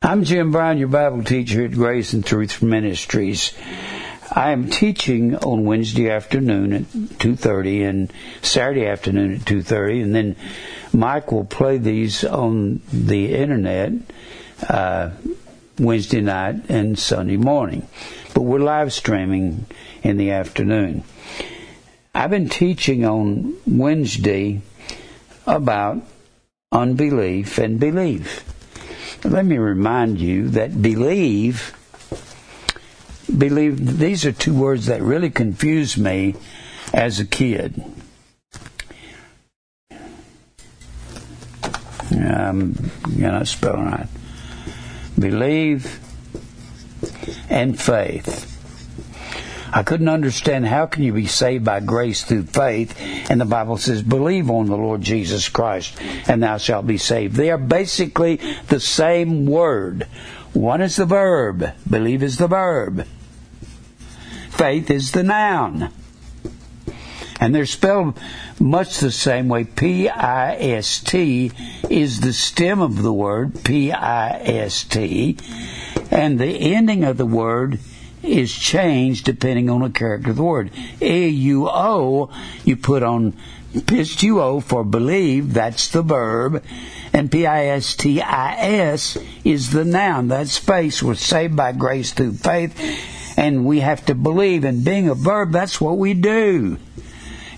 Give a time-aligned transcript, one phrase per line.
[0.00, 3.52] I'm Jim Brown, your Bible teacher at Grace and Truth Ministries.
[4.30, 6.84] I am teaching on Wednesday afternoon at
[7.18, 10.36] 2:30 and Saturday afternoon at 2:30, and then
[10.92, 13.92] Mike will play these on the internet
[14.68, 15.10] uh,
[15.80, 17.86] Wednesday night and Sunday morning.
[18.34, 19.66] But we're live streaming
[20.04, 21.02] in the afternoon.
[22.14, 24.62] I've been teaching on Wednesday
[25.44, 26.02] about
[26.70, 28.44] unbelief and belief.
[29.24, 31.74] Let me remind you that believe,
[33.36, 36.34] believe, these are two words that really confused me
[36.92, 37.82] as a kid.
[42.12, 44.08] Um, not spelling right.
[45.18, 46.00] Believe
[47.50, 48.57] and faith.
[49.70, 52.94] I couldn't understand how can you be saved by grace through faith,
[53.30, 57.36] and the Bible says, believe on the Lord Jesus Christ, and thou shalt be saved.
[57.36, 60.04] They are basically the same word.
[60.52, 63.06] One is the verb, believe is the verb.
[64.50, 65.92] Faith is the noun.
[67.40, 68.18] And they're spelled
[68.58, 69.62] much the same way.
[69.62, 71.52] P I S T
[71.88, 75.36] is the stem of the word, P I S T,
[76.10, 77.78] and the ending of the word
[78.28, 80.70] is changed depending on the character of the word.
[81.00, 82.30] A-U-O,
[82.64, 83.34] you put on
[83.72, 86.64] Pistuo for believe, that's the verb,
[87.12, 90.28] and P-I-S-T-I-S is the noun.
[90.28, 91.02] That space.
[91.02, 92.74] We're saved by grace through faith,
[93.36, 94.64] and we have to believe.
[94.64, 96.78] And being a verb, that's what we do.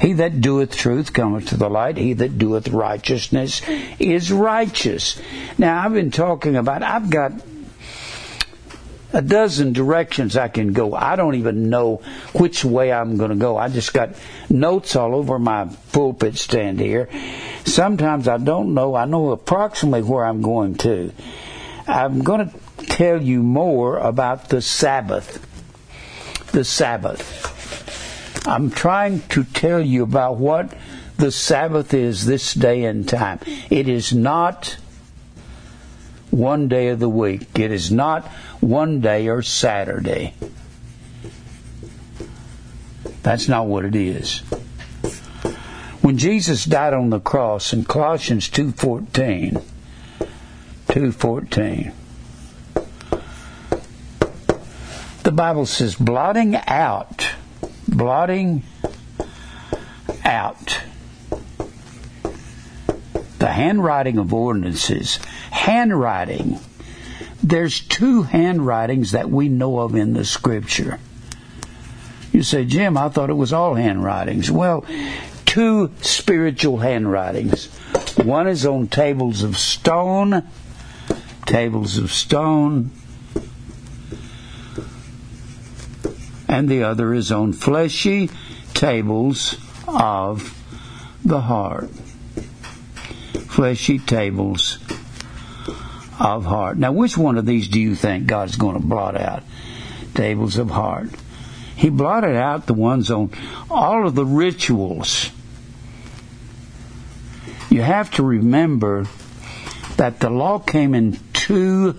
[0.00, 1.96] He that doeth truth cometh to the light.
[1.98, 3.60] He that doeth righteousness
[3.98, 5.20] is righteous.
[5.58, 7.32] Now, I've been talking about, I've got
[9.12, 10.94] a dozen directions I can go.
[10.94, 13.56] I don't even know which way I'm going to go.
[13.56, 14.11] I just got
[14.48, 17.08] notes all over my pulpit stand here.
[17.64, 18.94] Sometimes I don't know.
[18.94, 21.12] I know approximately where I'm going to.
[21.86, 25.47] I'm going to tell you more about the Sabbath.
[26.53, 28.47] The Sabbath.
[28.47, 30.72] I'm trying to tell you about what
[31.16, 33.41] the Sabbath is this day and time.
[33.69, 34.78] It is not
[36.31, 37.59] one day of the week.
[37.59, 40.34] It is not one day or Saturday.
[43.22, 44.38] That's not what it is.
[46.00, 49.62] When Jesus died on the cross in Colossians 2:14
[50.88, 51.93] 2:14
[55.22, 57.31] The Bible says blotting out
[57.87, 58.62] blotting
[60.25, 60.81] out
[63.38, 65.16] the handwriting of ordinances
[65.50, 66.59] handwriting
[67.42, 70.98] there's two handwritings that we know of in the scripture.
[72.32, 74.50] You say, Jim, I thought it was all handwritings.
[74.50, 74.84] Well,
[75.46, 77.66] two spiritual handwritings.
[78.16, 80.46] One is on tables of stone,
[81.46, 82.90] tables of stone,
[86.46, 88.30] and the other is on fleshy
[88.74, 89.56] tables
[89.88, 90.56] of
[91.24, 91.90] the heart.
[93.48, 94.78] Fleshy tables
[96.20, 96.76] of heart.
[96.76, 99.42] Now, which one of these do you think God is going to blot out?
[100.14, 101.08] Tables of heart.
[101.75, 103.31] He blotted out the ones on
[103.70, 105.31] all of the rituals.
[107.70, 109.06] You have to remember
[109.97, 111.97] that the law came in two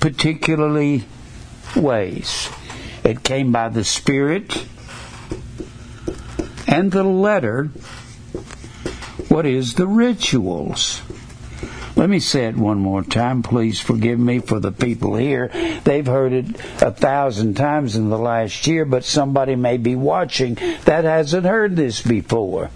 [0.00, 1.04] particularly
[1.74, 2.50] ways.
[3.04, 4.66] It came by the Spirit
[6.66, 7.66] and the letter.
[9.28, 11.00] What is the rituals?
[11.96, 13.42] Let me say it one more time.
[13.42, 15.48] Please forgive me for the people here.
[15.82, 16.46] They've heard it
[16.82, 21.74] a thousand times in the last year, but somebody may be watching that hasn't heard
[21.74, 22.70] this before.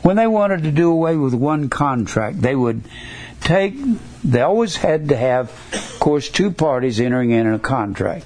[0.00, 2.80] When they wanted to do away with one contract, they would
[3.42, 3.74] take,
[4.24, 8.24] they always had to have, of course, two parties entering in a contract.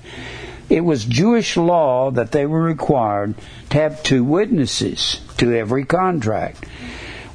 [0.68, 3.34] It was Jewish law that they were required
[3.70, 6.64] to have two witnesses to every contract.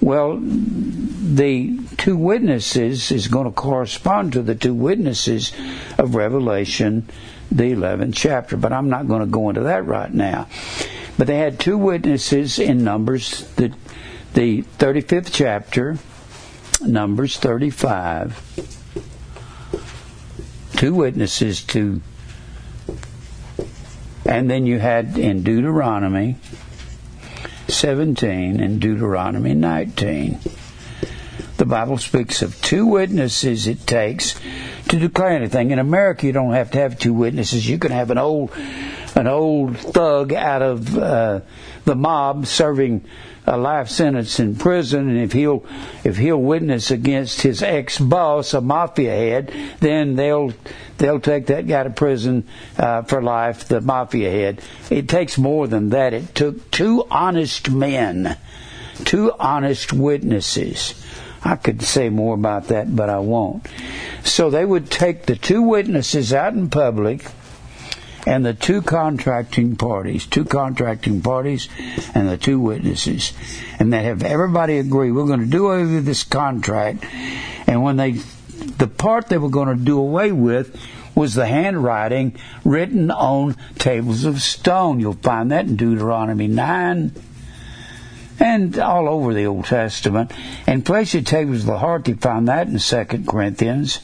[0.05, 5.51] Well, the two witnesses is going to correspond to the two witnesses
[5.97, 7.09] of Revelation,
[7.51, 10.47] the 11th chapter, but I'm not going to go into that right now.
[11.17, 13.73] But they had two witnesses in Numbers, the,
[14.35, 15.97] the 35th chapter,
[16.81, 18.61] Numbers 35.
[20.77, 21.99] Two witnesses to,
[24.23, 26.37] and then you had in Deuteronomy
[27.67, 30.39] 17 and Deuteronomy 19.
[31.57, 34.35] The Bible speaks of two witnesses it takes
[34.89, 35.71] to declare anything.
[35.71, 37.67] In America, you don't have to have two witnesses.
[37.67, 38.51] You can have an old
[39.15, 41.39] an old thug out of uh,
[41.85, 43.05] the mob serving
[43.47, 45.65] a life sentence in prison, and if he'll
[46.03, 50.53] if he'll witness against his ex boss, a mafia head, then they'll
[50.97, 52.47] they'll take that guy to prison
[52.77, 53.67] uh, for life.
[53.67, 54.61] The mafia head.
[54.89, 56.13] It takes more than that.
[56.13, 58.37] It took two honest men,
[59.03, 61.01] two honest witnesses.
[61.43, 63.67] I could say more about that, but I won't.
[64.23, 67.25] So they would take the two witnesses out in public
[68.25, 71.69] and the two contracting parties, two contracting parties,
[72.13, 73.33] and the two witnesses,
[73.79, 77.05] and they have everybody agree we're going to do away with this contract.
[77.67, 78.13] And when they,
[78.77, 80.75] the part they were going to do away with
[81.13, 84.99] was the handwriting written on tables of stone.
[84.99, 87.11] You'll find that in Deuteronomy 9
[88.37, 90.31] and all over the Old Testament.
[90.67, 94.01] And place your tables of the heart, you find that in Second Corinthians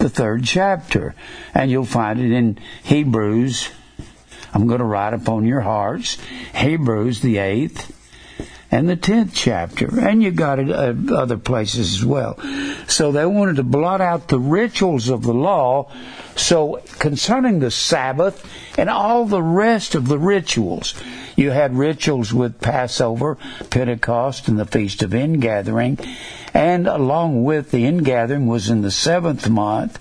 [0.00, 1.14] the third chapter.
[1.54, 3.70] And you'll find it in Hebrews.
[4.52, 6.18] I'm going to write upon your hearts.
[6.54, 7.96] Hebrews, the eighth
[8.70, 10.00] and the 10th chapter.
[10.00, 12.38] And you got it uh, other places as well.
[12.86, 15.90] So they wanted to blot out the rituals of the law.
[16.36, 18.46] So concerning the Sabbath
[18.78, 20.94] and all the rest of the rituals,
[21.36, 23.38] you had rituals with Passover,
[23.70, 25.98] Pentecost, and the Feast of Ingathering.
[26.54, 29.98] And along with the ingathering was in the seventh month.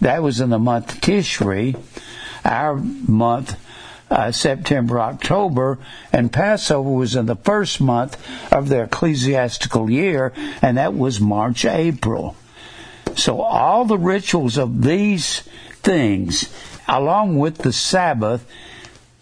[0.00, 1.80] That was in the month Tishri.
[2.44, 3.56] Our month
[4.10, 5.78] uh, September, October,
[6.12, 8.16] and Passover was in the first month
[8.52, 12.36] of their ecclesiastical year, and that was March, April.
[13.16, 15.40] So all the rituals of these
[15.82, 16.52] things,
[16.88, 18.46] along with the Sabbath,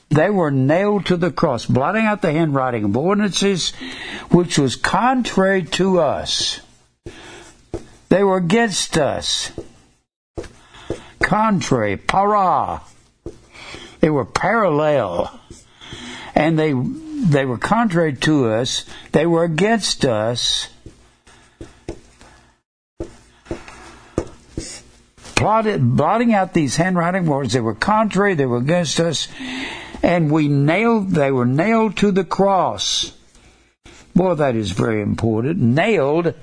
[0.08, 3.70] they were nailed to the cross, blotting out the handwriting of ordinances,
[4.30, 6.60] which was contrary to us.
[8.10, 9.52] They were against us.
[11.22, 12.82] Contrary, para.
[14.02, 15.40] They were parallel.
[16.34, 18.84] And they, they were contrary to us.
[19.12, 20.68] They were against us.
[25.36, 27.52] Plotted, blotting out these handwriting words.
[27.52, 28.34] They were contrary.
[28.34, 29.28] They were against us.
[30.02, 33.16] And we nailed, they were nailed to the cross.
[34.16, 35.60] Boy, that is very important.
[35.60, 36.34] Nailed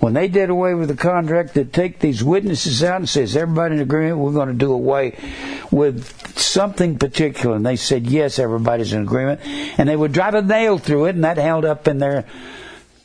[0.00, 3.76] when they did away with the contract, they take these witnesses out and says, everybody
[3.76, 5.16] in agreement, we're going to do away
[5.70, 7.54] with something particular.
[7.54, 9.40] And they said, yes, everybody's in agreement.
[9.78, 12.24] And they would drive a nail through it, and that held up in their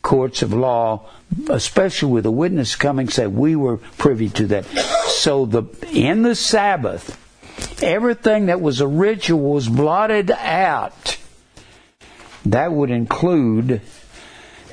[0.01, 1.09] courts of law,
[1.49, 4.65] especially with a witness coming, say, we were privy to that.
[5.07, 7.19] So the, in the Sabbath,
[7.83, 11.17] everything that was a ritual was blotted out.
[12.45, 13.81] That would include,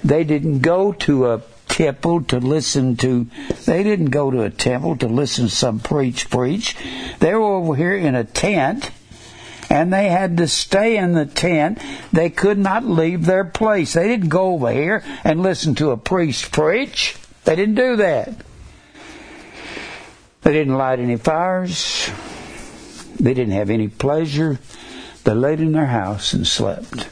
[0.04, 1.42] they didn't go to a
[1.72, 3.26] temple to listen to,
[3.64, 6.76] they didn't go to a temple to listen to some preach preach.
[7.18, 8.90] They were over here in a tent
[9.70, 11.78] and they had to stay in the tent.
[12.12, 13.94] They could not leave their place.
[13.94, 17.16] They didn't go over here and listen to a priest preach.
[17.44, 18.34] They didn't do that.
[20.42, 22.10] They didn't light any fires.
[23.18, 24.58] They didn't have any pleasure.
[25.24, 27.08] They laid in their house and slept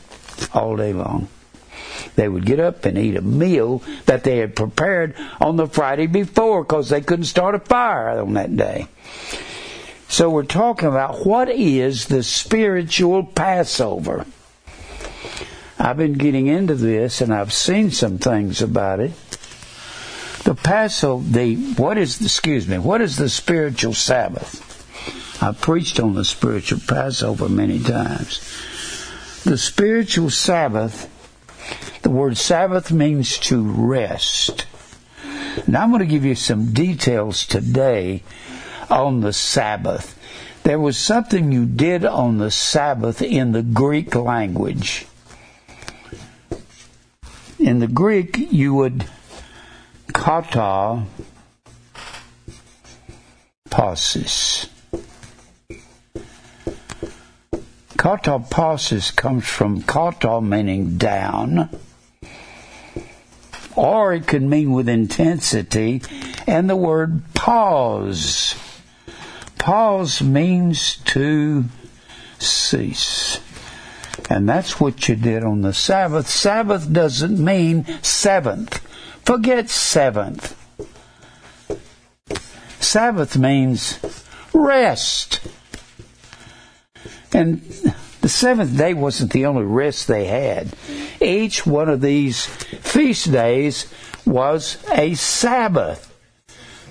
[0.53, 1.29] all day long.
[2.21, 6.07] They would get up and eat a meal that they had prepared on the Friday
[6.07, 8.89] before because they couldn't start a fire on that day.
[10.11, 14.27] So we're talking about what is the spiritual Passover.
[15.79, 19.13] I've been getting into this and I've seen some things about it.
[20.45, 25.43] The Passover, the what is excuse me, what is the spiritual Sabbath?
[25.43, 28.41] I've preached on the spiritual Passover many times.
[29.45, 31.10] The spiritual Sabbath
[32.03, 34.67] the word Sabbath means to rest.
[35.67, 38.23] Now I'm going to give you some details today
[38.89, 40.17] on the Sabbath.
[40.63, 45.07] There was something you did on the Sabbath in the Greek language.
[47.59, 49.07] In the Greek, you would
[50.13, 51.05] kata
[58.01, 61.69] Katapausis comes from kata meaning down,
[63.77, 66.01] or it could mean with intensity,
[66.47, 68.55] and the word pause.
[69.59, 71.67] Pause means to
[72.39, 73.39] cease.
[74.31, 76.27] And that's what you did on the Sabbath.
[76.27, 78.79] Sabbath doesn't mean seventh.
[79.27, 80.57] Forget seventh.
[82.81, 84.01] Sabbath means
[84.55, 85.41] rest.
[87.33, 87.63] And
[88.21, 90.69] the seventh day wasn't the only rest they had.
[91.21, 93.93] Each one of these feast days
[94.27, 96.07] was a Sabbath.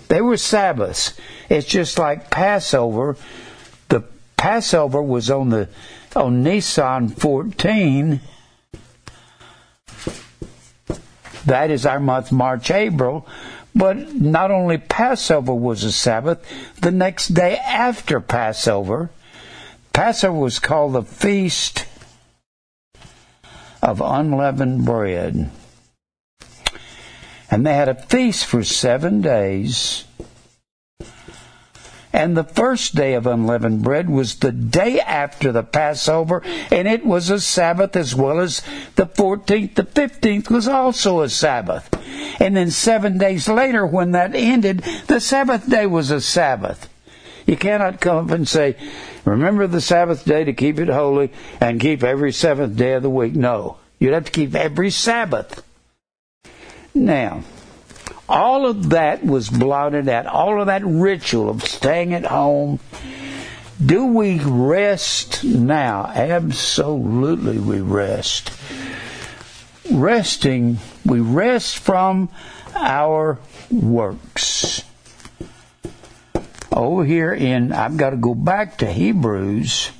[0.08, 1.20] They were Sabbaths.
[1.50, 3.16] It's just like Passover.
[3.90, 4.04] The
[4.38, 5.70] Passover was on the
[6.16, 8.20] on Nisan 14.
[11.46, 13.28] That is our month, March, April.
[13.76, 16.44] But not only Passover was a Sabbath,
[16.82, 19.10] the next day after Passover,
[19.94, 21.86] Passover was called the Feast
[23.82, 25.52] of Unleavened Bread.
[27.52, 30.06] And they had a feast for seven days.
[32.12, 36.42] And the first day of unleavened bread was the day after the Passover,
[36.72, 38.62] and it was a Sabbath as well as
[38.96, 39.76] the 14th.
[39.76, 41.88] The 15th was also a Sabbath.
[42.42, 46.89] And then seven days later, when that ended, the seventh day was a Sabbath.
[47.50, 48.76] You cannot come up and say,
[49.26, 53.10] remember the Sabbath day to keep it holy and keep every seventh day of the
[53.10, 53.34] week.
[53.34, 53.80] No.
[53.98, 55.64] You'd have to keep every Sabbath.
[56.94, 57.42] Now,
[58.30, 60.28] all of that was blotted out.
[60.28, 62.80] All of that ritual of staying at home.
[63.84, 66.06] Do we rest now?
[66.06, 68.52] Absolutely, we rest.
[69.92, 72.30] Resting, we rest from
[72.76, 73.40] our
[73.72, 74.84] works.
[76.72, 79.92] Over here in, I've got to go back to Hebrews,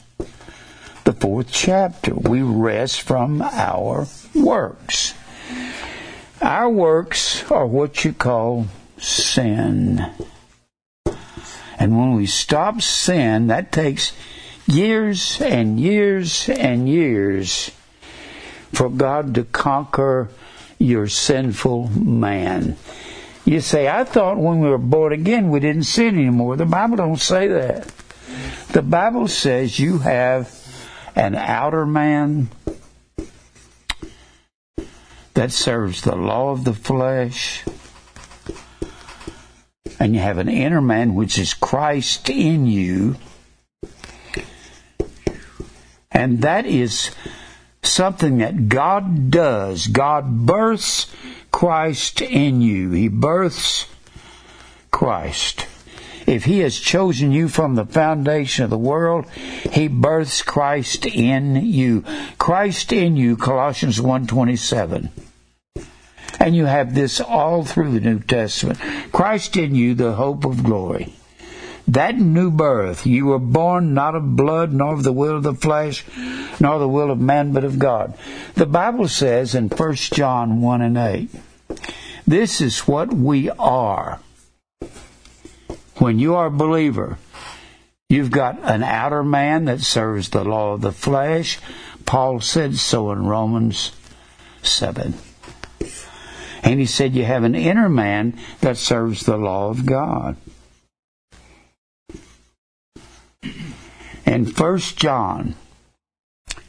[1.04, 2.14] the fourth chapter.
[2.14, 5.16] We rest from our works.
[6.42, 10.06] Our works are what you call sin.
[11.80, 14.14] And when we stop sin, that takes
[14.68, 17.72] years and years and years
[18.72, 20.30] for God to conquer
[20.78, 22.78] your sinful man.
[23.50, 26.56] You say, I thought when we were born again we didn't sin anymore.
[26.56, 27.92] The Bible don't say that.
[28.74, 30.54] The Bible says you have
[31.16, 32.50] an outer man
[35.34, 37.66] that serves the law of the flesh.
[40.00, 43.16] And you have an inner man, which is Christ in you.
[46.12, 47.10] And that is
[47.82, 49.88] something that God does.
[49.88, 51.12] God births
[51.60, 52.92] Christ in you.
[52.92, 53.86] He births
[54.92, 55.68] Christ.
[56.26, 61.58] If he has chosen you from the foundation of the world, he births Christ in
[61.58, 62.06] you.
[62.38, 65.10] Christ in you, Colossians 127.
[66.40, 68.80] And you have this all through the New Testament.
[69.12, 71.14] Christ in you, the hope of glory.
[71.90, 75.56] That new birth, you were born not of blood, nor of the will of the
[75.56, 76.06] flesh,
[76.62, 78.18] nor the will of man, but of God.
[78.54, 81.30] The Bible says in 1 John 1 and 8,
[82.30, 84.20] this is what we are.
[85.98, 87.18] When you are a believer,
[88.08, 91.60] you've got an outer man that serves the law of the flesh.
[92.06, 93.94] Paul said so in Romans
[94.62, 95.16] 7.
[96.62, 100.38] And he said you have an inner man that serves the law of God.
[104.26, 105.56] In First John,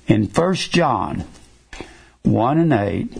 [0.07, 1.25] in First John
[2.23, 3.19] 1 and 8,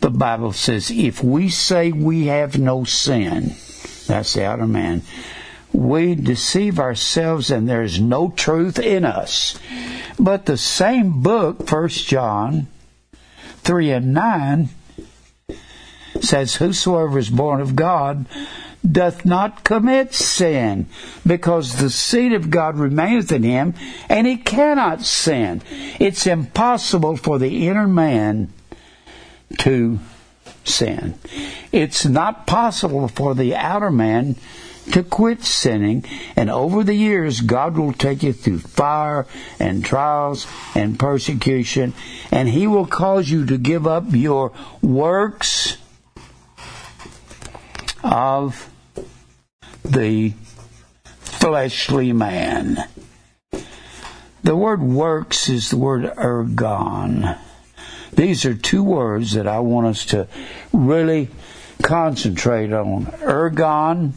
[0.00, 3.54] the Bible says, if we say we have no sin,
[4.06, 5.02] that's the outer man,
[5.72, 9.58] we deceive ourselves and there is no truth in us.
[10.18, 12.68] But the same book, First John
[13.58, 14.68] 3 and 9,
[16.20, 18.26] says, Whosoever is born of God
[18.90, 20.86] doth not commit sin,
[21.26, 23.74] because the seed of God remaineth in him,
[24.08, 25.62] and he cannot sin.
[25.98, 28.52] It's impossible for the inner man
[29.58, 29.98] to
[30.64, 31.18] sin.
[31.72, 34.36] It's not possible for the outer man
[34.92, 36.04] to quit sinning,
[36.36, 39.26] and over the years, God will take you through fire
[39.58, 41.92] and trials and persecution,
[42.30, 45.76] and He will cause you to give up your works
[48.04, 48.70] of
[49.84, 50.34] the
[51.18, 52.88] fleshly man.
[54.44, 57.36] The word works is the word ergon.
[58.16, 60.26] These are two words that I want us to
[60.72, 61.28] really
[61.82, 63.06] concentrate on.
[63.06, 64.12] Ergon,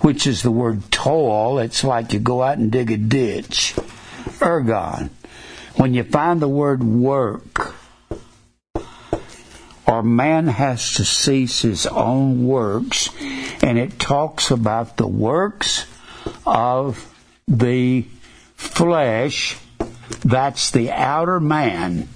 [0.00, 1.58] which is the word toil.
[1.58, 3.74] It's like you go out and dig a ditch.
[4.40, 5.10] Ergon.
[5.76, 7.74] When you find the word work,
[9.86, 13.10] or man has to cease his own works,
[13.62, 15.84] and it talks about the works
[16.46, 17.12] of
[17.46, 18.06] the
[18.56, 19.58] flesh.
[20.24, 22.08] That's the outer man.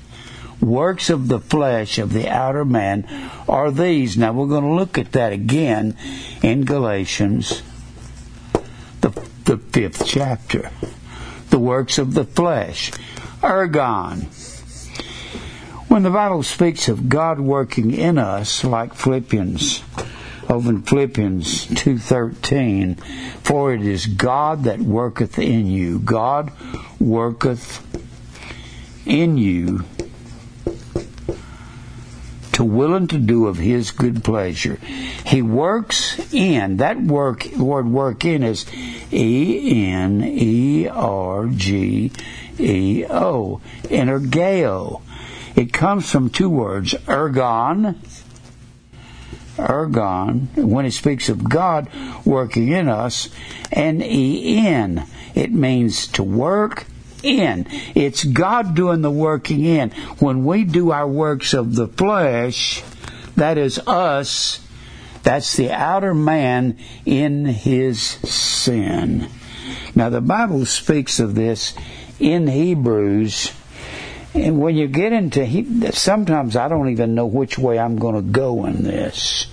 [0.61, 3.07] Works of the flesh of the outer man
[3.49, 4.17] are these.
[4.17, 5.97] Now we're going to look at that again
[6.43, 7.63] in Galatians,
[9.01, 9.11] the,
[9.45, 10.71] the fifth chapter.
[11.49, 12.93] The works of the flesh.
[13.43, 14.29] Ergon
[15.91, 19.81] when the Bible speaks of God working in us, like Philippians
[20.51, 22.97] over in Philippians 2:13,
[23.43, 26.01] for it is God that worketh in you.
[26.01, 26.51] God
[26.99, 27.87] worketh
[29.07, 29.85] in you
[32.53, 34.79] to will and to do of his good pleasure.
[35.25, 38.67] He works in, that work word work in is
[39.13, 42.11] E N E R G
[42.59, 45.01] E O, energeo.
[45.55, 47.97] It comes from two words, ergon,
[49.69, 51.89] ergon, when it speaks of God
[52.25, 53.29] working in us,
[53.73, 55.07] and en.
[55.35, 56.87] It means to work
[57.23, 57.67] in.
[57.95, 59.91] It's God doing the working in.
[60.19, 62.83] When we do our works of the flesh,
[63.37, 64.67] that is us,
[65.23, 69.29] that's the outer man in his sin.
[69.95, 71.75] Now, the Bible speaks of this
[72.19, 73.53] in Hebrews.
[74.35, 78.23] And when you get into, sometimes I don't even know which way I'm going to
[78.23, 79.47] go in this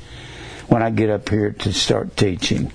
[0.68, 2.72] when I get up here to start teaching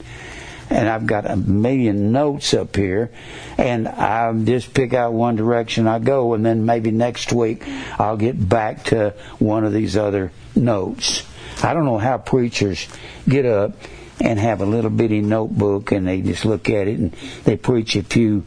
[0.72, 3.10] and I've got a million notes up here,
[3.58, 7.64] and I just pick out one direction I go, and then maybe next week
[7.98, 11.24] I'll get back to one of these other notes.
[11.62, 12.88] I don't know how preachers
[13.28, 13.72] get up
[14.20, 17.12] and have a little bitty notebook and they just look at it and
[17.44, 18.44] they preach a few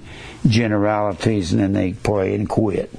[0.48, 2.92] generalities and then they pray and quit.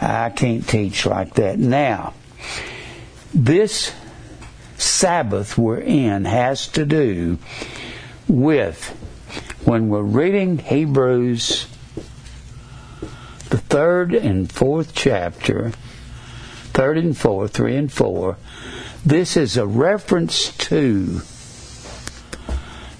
[0.00, 1.58] I can't teach like that.
[1.58, 2.14] Now,
[3.34, 3.92] this
[4.76, 7.38] Sabbath we're in has to do
[8.28, 8.94] with
[9.64, 11.66] when we're reading Hebrews,
[13.50, 15.72] the third and fourth chapter,
[16.72, 18.36] third and fourth, three and four,
[19.04, 21.22] this is a reference to,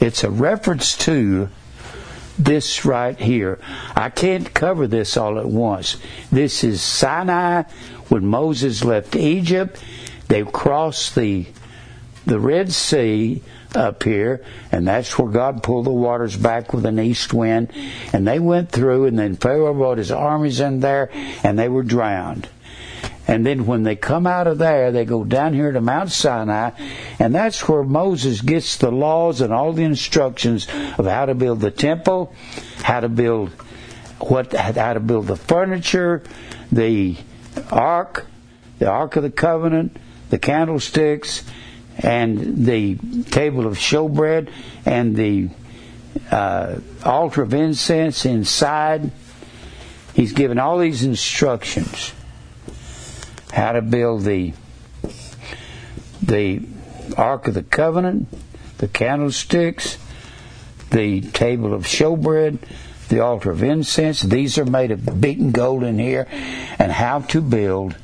[0.01, 1.49] it's a reference to
[2.39, 3.59] this right here.
[3.95, 5.97] I can't cover this all at once.
[6.31, 7.65] This is Sinai
[8.09, 9.83] when Moses left Egypt.
[10.29, 11.47] They crossed the
[12.27, 13.43] the Red Sea
[13.75, 17.73] up here, and that's where God pulled the waters back with an east wind,
[18.13, 21.11] and they went through, and then Pharaoh brought his armies in there,
[21.43, 22.49] and they were drowned.
[23.29, 26.71] And then when they come out of there, they go down here to Mount Sinai,
[27.19, 31.61] and that's where Moses gets the laws and all the instructions of how to build
[31.61, 32.33] the temple,
[32.83, 33.51] how to build
[34.19, 36.23] what, how to build the furniture,
[36.73, 37.17] the
[37.71, 38.27] ark,
[38.79, 39.99] the ark of the covenant,
[40.31, 41.45] the candlesticks,
[41.99, 42.97] and the
[43.31, 44.51] table of showbread
[44.87, 45.51] and the
[46.31, 49.11] uh, altar of incense inside.
[50.15, 52.15] He's given all these instructions
[53.59, 54.53] how to build the
[56.23, 56.61] the
[57.17, 58.29] ark of the covenant,
[58.79, 59.99] the candlesticks,
[60.91, 62.59] the table of showbread,
[63.09, 64.21] the altar of incense.
[64.21, 66.29] These are made of beaten gold in here,
[66.79, 67.97] and how to build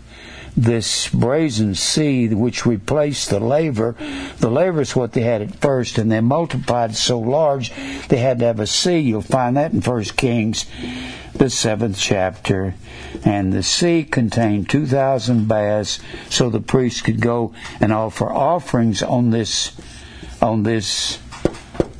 [0.56, 3.96] this brazen sea which replaced the laver.
[4.38, 7.72] The laver is what they had at first, and they multiplied so large
[8.08, 8.98] they had to have a sea.
[8.98, 10.66] You'll find that in First Kings,
[11.34, 12.74] the seventh chapter.
[13.24, 19.30] And the sea contained 2,000 baths, so the priests could go and offer offerings on
[19.30, 19.72] this
[20.42, 21.18] on this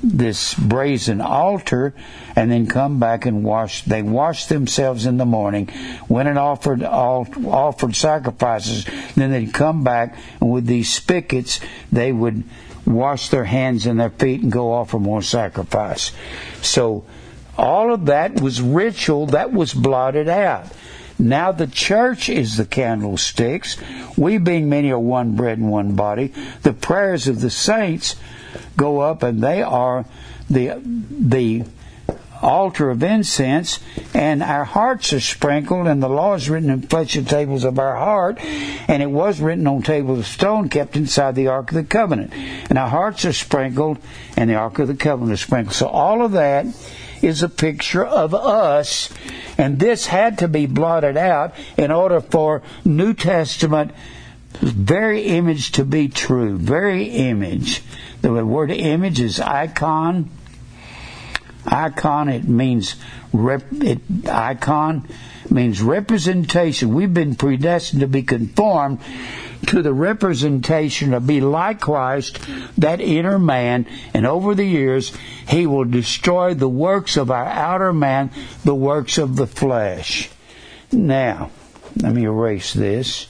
[0.03, 1.95] this brazen altar
[2.37, 3.83] and then come back and wash.
[3.85, 5.71] They washed themselves in the morning,
[6.09, 8.87] went and offered offered sacrifices.
[9.15, 12.45] Then they'd come back and with these spigots they would
[12.85, 16.13] wash their hands and their feet and go offer more sacrifice.
[16.61, 17.05] So
[17.57, 20.67] all of that was ritual that was blotted out.
[21.19, 23.77] Now the church is the candlesticks.
[24.17, 26.33] We being many are one bread and one body.
[26.63, 28.17] The prayers of the saints
[28.77, 30.05] go up and they are
[30.51, 31.65] the the
[32.43, 33.81] altar of incense,
[34.13, 37.97] and our hearts are sprinkled, and the law is written in fleshy tables of our
[37.97, 41.85] heart, and it was written on tables of stone kept inside the Ark of the
[41.85, 42.33] Covenant.
[42.35, 43.99] And our hearts are sprinkled,
[44.37, 45.75] and the Ark of the Covenant is sprinkled.
[45.75, 46.67] So all of that
[47.25, 49.09] is a picture of us,
[49.57, 53.93] and this had to be blotted out in order for New Testament
[54.61, 56.57] very image to be true.
[56.57, 57.83] Very image.
[58.21, 60.31] The word image is icon.
[61.67, 62.95] Icon, it means
[63.33, 65.09] rep, it, icon
[65.51, 66.95] means representation.
[66.95, 69.01] We've been predestined to be conformed
[69.67, 72.39] to the representation to be like Christ,
[72.79, 75.13] that inner man, and over the years
[75.49, 78.31] he will destroy the works of our outer man,
[78.65, 80.31] the works of the flesh.
[80.93, 81.51] Now,
[81.97, 83.29] let me erase this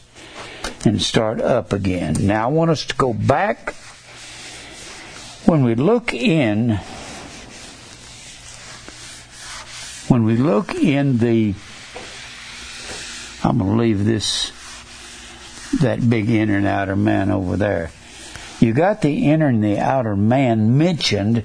[0.84, 2.16] and start up again.
[2.20, 3.74] Now I want us to go back
[5.46, 6.78] when we look in,
[10.08, 11.54] when we look in the,
[13.42, 14.52] I'm going to leave this,
[15.80, 17.90] that big inner and outer man over there.
[18.60, 21.44] You got the inner and the outer man mentioned,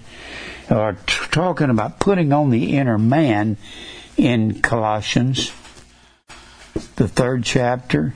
[0.70, 3.58] or t- talking about putting on the inner man
[4.18, 5.52] in Colossians,
[6.96, 8.14] the third chapter,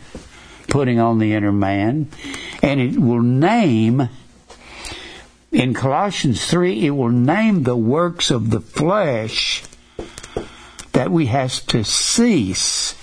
[0.68, 2.10] putting on the inner man,
[2.62, 4.10] and it will name
[5.54, 9.64] in Colossians 3, it will name the works of the flesh
[10.94, 12.96] that we have to cease.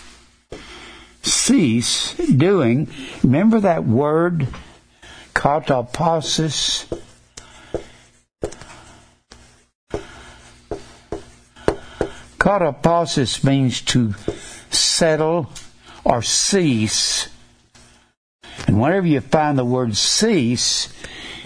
[1.23, 2.89] Cease doing.
[3.23, 4.49] Remember that word,
[5.35, 6.87] katapausis?
[12.39, 14.15] Katapausis means to
[14.71, 15.51] settle
[16.05, 17.29] or cease.
[18.67, 20.93] And whenever you find the word cease,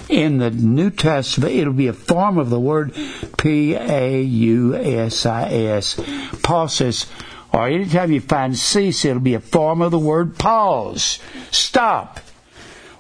[0.09, 2.95] in the New Testament, it'll be a form of the word
[3.39, 5.97] P A U S I S.
[5.97, 7.07] Pausis.
[7.55, 11.21] Or anytime you find cease, it'll be a form of the word pause.
[11.53, 12.19] Stop.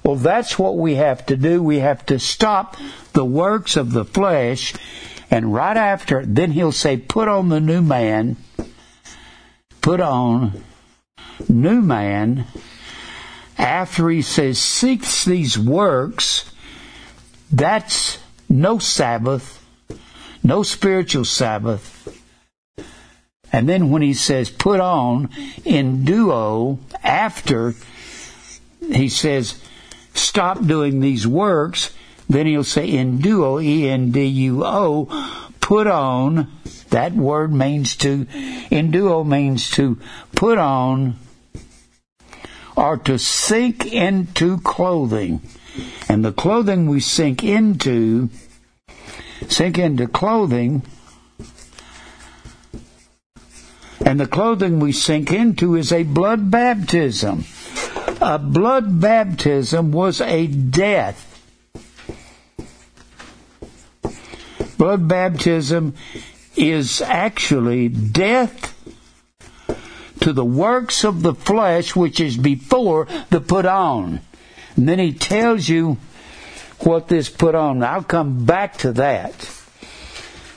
[0.05, 1.61] Well, that's what we have to do.
[1.61, 2.77] We have to stop
[3.15, 4.73] the works of the flesh.
[5.29, 8.37] And right after, then he'll say, put on the new man.
[9.81, 10.63] Put on
[11.49, 12.47] new man.
[13.59, 16.49] After he says, seeks these works,
[17.51, 19.67] that's no Sabbath,
[20.45, 22.24] no spiritual Sabbath.
[23.55, 25.29] And then when he says put on
[25.65, 27.75] enduo after
[28.81, 29.63] he says
[30.13, 31.95] stop doing these works,
[32.29, 35.09] then he'll say enduo, E N D U O,
[35.61, 36.51] put on.
[36.91, 40.01] That word means to, enduo means to
[40.35, 41.17] put on
[42.77, 45.43] or to sink into clothing.
[46.09, 48.31] And the clothing we sink into,
[49.49, 50.83] sink into clothing,
[54.05, 57.45] and the clothing we sink into is a blood baptism.
[58.21, 61.31] A blood baptism was a death.
[64.77, 65.95] Blood baptism
[66.57, 68.73] is actually death
[70.21, 74.21] to the works of the flesh which is before the put on.
[74.77, 75.99] And then he tells you
[76.81, 77.83] what this put on.
[77.83, 79.51] I'll come back to that.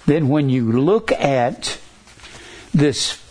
[0.06, 1.80] Then when you look at
[2.74, 3.22] this,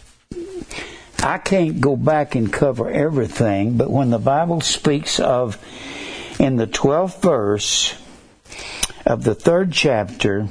[1.23, 5.59] I can't go back and cover everything, but when the Bible speaks of,
[6.38, 7.95] in the 12th verse
[9.05, 10.49] of the third chapter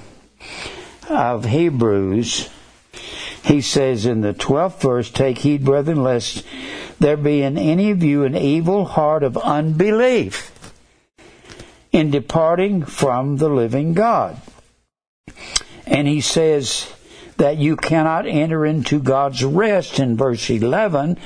[1.09, 2.49] of Hebrews,
[3.43, 6.43] he says in the 12th verse, Take heed, brethren, lest
[6.99, 10.51] there be in any of you an evil heart of unbelief
[11.91, 14.41] in departing from the living God.
[15.85, 16.91] And he says
[17.37, 21.17] that you cannot enter into God's rest in verse 11.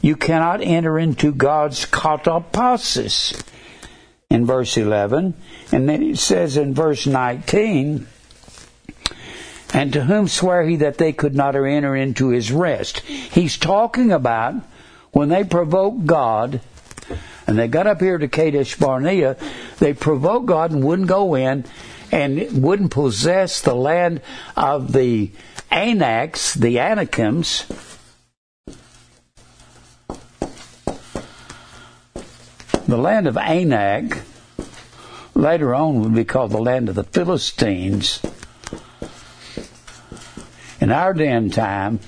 [0.00, 3.40] You cannot enter into God's katapausis
[4.28, 5.34] in verse 11.
[5.70, 8.06] And then it says in verse 19,
[9.74, 13.00] and to whom swear he that they could not enter into his rest?
[13.00, 14.54] He's talking about
[15.12, 16.60] when they provoked God,
[17.46, 19.36] and they got up here to Kadesh Barnea,
[19.78, 21.64] they provoked God and wouldn't go in
[22.10, 24.20] and wouldn't possess the land
[24.56, 25.30] of the
[25.72, 27.64] Anaks, the Anakims.
[32.86, 34.22] The land of Anak
[35.34, 38.20] later on would be called the land of the Philistines.
[40.78, 42.00] In our day and time,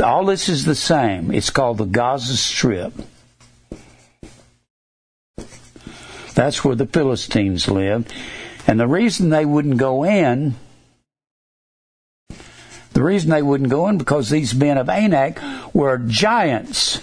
[0.00, 1.32] all this is the same.
[1.32, 2.92] It's called the Gaza Strip.
[6.34, 8.12] That's where the Philistines lived.
[8.68, 10.54] And the reason they wouldn't go in,
[13.02, 15.40] the reason they wouldn't go in because these men of Anak
[15.74, 17.00] were giants.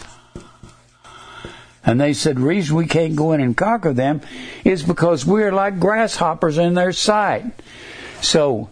[1.83, 4.21] And they said, the reason we can't go in and conquer them
[4.63, 7.43] is because we're like grasshoppers in their sight.
[8.21, 8.69] So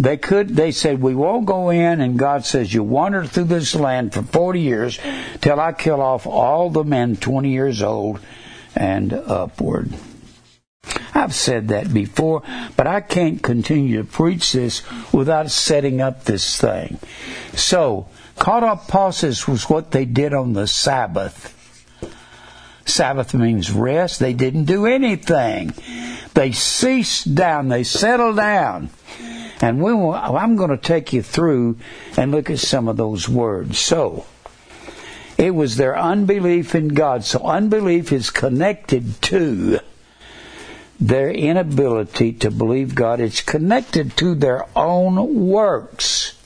[0.00, 3.76] they could, they said, we won't go in, and God says, you wander through this
[3.76, 4.98] land for 40 years
[5.42, 8.18] till I kill off all the men 20 years old
[8.74, 9.94] and upward.
[11.14, 12.42] I've said that before,
[12.76, 16.98] but I can't continue to preach this without setting up this thing.
[17.54, 21.52] So, caught up katapausis was what they did on the Sabbath.
[22.84, 24.18] Sabbath means rest.
[24.18, 25.72] They didn't do anything.
[26.34, 27.68] They ceased down.
[27.68, 28.90] They settled down.
[29.60, 31.78] And we will, I'm going to take you through
[32.16, 33.78] and look at some of those words.
[33.78, 34.26] So,
[35.38, 37.24] it was their unbelief in God.
[37.24, 39.80] So, unbelief is connected to
[41.00, 43.20] their inability to believe God.
[43.20, 46.38] It's connected to their own works.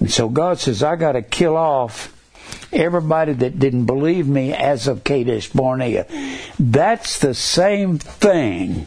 [0.00, 2.14] And so God says, I got to kill off
[2.72, 6.06] everybody that didn't believe me as of Kadesh Barnea.
[6.58, 8.86] That's the same thing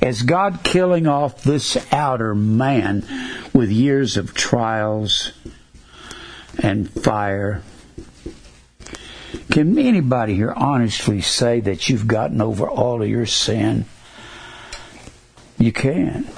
[0.00, 3.06] as God killing off this outer man
[3.52, 5.32] with years of trials
[6.62, 7.62] and fire.
[9.50, 13.84] Can anybody here honestly say that you've gotten over all of your sin?
[15.58, 16.28] You can.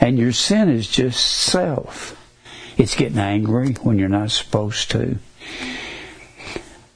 [0.00, 2.16] And your sin is just self.
[2.78, 5.18] It's getting angry when you're not supposed to.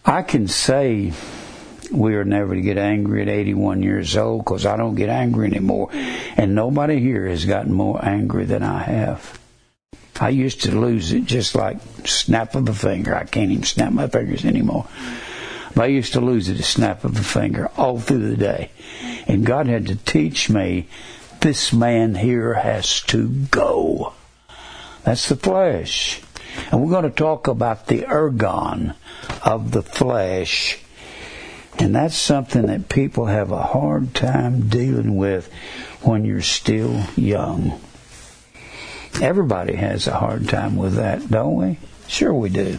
[0.07, 1.12] I can say
[1.90, 5.46] we are never to get angry at 81 years old because I don't get angry
[5.46, 5.90] anymore.
[6.37, 9.38] And nobody here has gotten more angry than I have.
[10.20, 13.14] I used to lose it just like snap of a finger.
[13.14, 14.87] I can't even snap my fingers anymore.
[15.74, 18.70] But I used to lose it a snap of a finger all through the day.
[19.27, 20.88] And God had to teach me
[21.40, 24.14] this man here has to go.
[25.03, 26.22] That's the flesh.
[26.70, 28.94] And we're going to talk about the ergon
[29.44, 30.79] of the flesh.
[31.79, 35.53] And that's something that people have a hard time dealing with
[36.03, 37.81] when you're still young.
[39.20, 41.79] Everybody has a hard time with that, don't we?
[42.09, 42.79] Sure we do.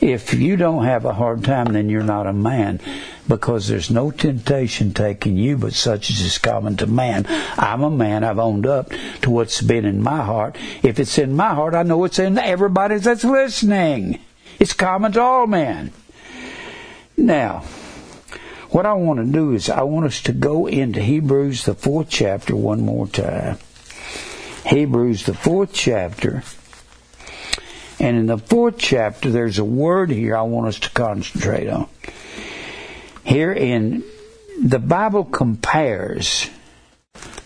[0.00, 2.80] If you don't have a hard time, then you're not a man
[3.26, 7.26] because there's no temptation taking you but such as is common to man.
[7.56, 8.24] I'm a man.
[8.24, 8.90] I've owned up
[9.22, 10.56] to what's been in my heart.
[10.82, 14.20] If it's in my heart, I know it's in everybody that's listening.
[14.60, 15.92] It's common to all men.
[17.16, 17.64] Now,
[18.70, 22.08] what I want to do is I want us to go into Hebrews, the fourth
[22.08, 23.58] chapter, one more time.
[24.68, 26.42] Hebrews, the fourth chapter.
[27.98, 31.88] And in the fourth chapter, there's a word here I want us to concentrate on.
[33.24, 34.04] Here in
[34.62, 36.50] the Bible compares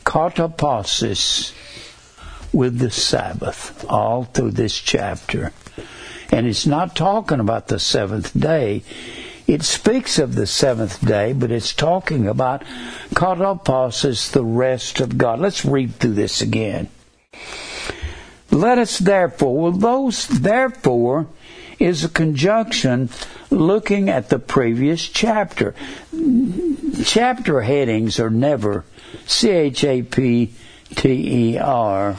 [0.05, 1.53] katapausis
[2.53, 5.53] with the Sabbath all through this chapter.
[6.33, 8.83] And it's not talking about the seventh day.
[9.47, 12.65] It speaks of the seventh day, but it's talking about
[13.15, 15.39] katapausis, the rest of God.
[15.39, 16.89] Let's read through this again.
[18.50, 21.26] Let us therefore, well, those therefore
[21.78, 23.09] is a conjunction
[23.50, 25.74] looking at the previous chapter.
[27.05, 28.85] Chapter headings are never
[29.26, 30.52] C H A P
[30.94, 32.14] T E R.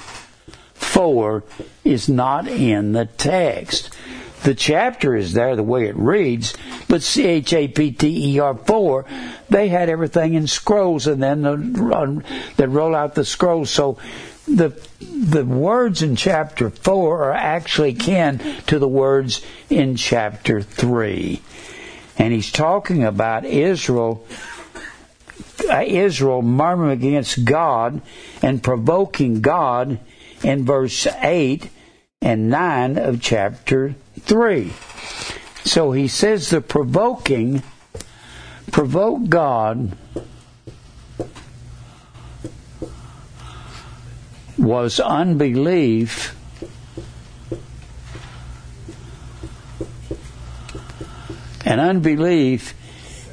[0.74, 1.44] Four
[1.84, 3.96] is not in the text.
[4.44, 6.54] The chapter is there the way it reads,
[6.90, 9.06] but C H A P T E R 4,
[9.50, 13.70] they had everything in scrolls and then the, uh, they roll out the scrolls.
[13.70, 13.98] So
[14.48, 21.42] the the words in chapter 4 are actually kin to the words in chapter 3.
[22.18, 24.26] And he's talking about Israel
[25.70, 28.02] uh, Israel murmuring against God
[28.42, 30.00] and provoking God
[30.44, 31.70] in verse 8
[32.22, 34.74] and 9 of chapter 3.
[35.64, 37.64] So he says the provoking
[38.72, 39.98] provoke God
[44.58, 46.36] was unbelief
[51.66, 52.74] and unbelief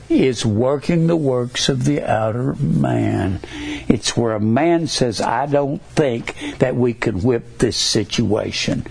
[0.08, 3.40] is working the works of the outer man.
[3.88, 8.86] It's where a man says, I don't think that we can whip this situation.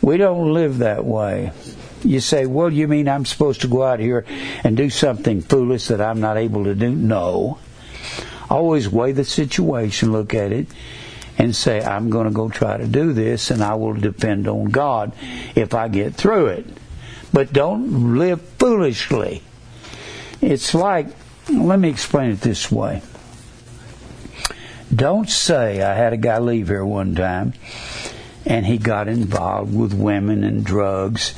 [0.00, 1.52] We don't live that way.
[2.02, 4.24] You say, well, you mean I'm supposed to go out here
[4.64, 6.90] and do something foolish that I'm not able to do?
[6.90, 7.58] No.
[8.50, 10.66] Always weigh the situation, look at it,
[11.38, 14.66] and say, I'm going to go try to do this and I will depend on
[14.66, 15.12] God
[15.54, 16.66] if I get through it.
[17.32, 19.42] But don't live foolishly.
[20.40, 21.06] It's like,
[21.50, 23.02] let me explain it this way.
[24.94, 27.54] Don't say, I had a guy leave here one time
[28.44, 31.34] and he got involved with women and drugs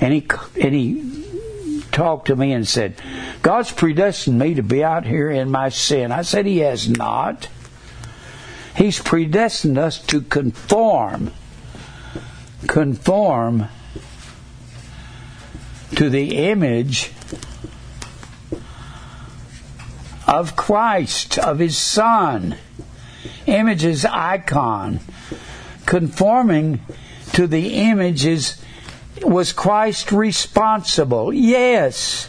[0.00, 0.26] and he,
[0.60, 1.08] and he
[1.98, 2.94] talked to me and said,
[3.42, 6.12] God's predestined me to be out here in my sin.
[6.12, 7.48] I said, He has not.
[8.78, 11.32] He's predestined us to conform,
[12.68, 13.66] conform
[15.96, 17.10] to the image
[20.28, 22.54] of Christ, of His Son.
[23.46, 25.00] Image is icon.
[25.84, 26.80] Conforming
[27.32, 28.62] to the images
[29.22, 31.32] was Christ responsible?
[31.32, 32.28] Yes.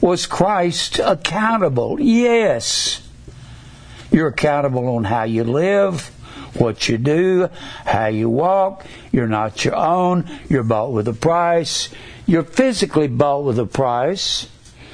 [0.00, 2.00] Was Christ accountable?
[2.00, 3.02] Yes.
[4.10, 6.06] You're accountable on how you live,
[6.54, 7.48] what you do,
[7.84, 8.86] how you walk.
[9.12, 10.28] You're not your own.
[10.48, 11.88] You're bought with a price.
[12.26, 14.48] You're physically bought with a price.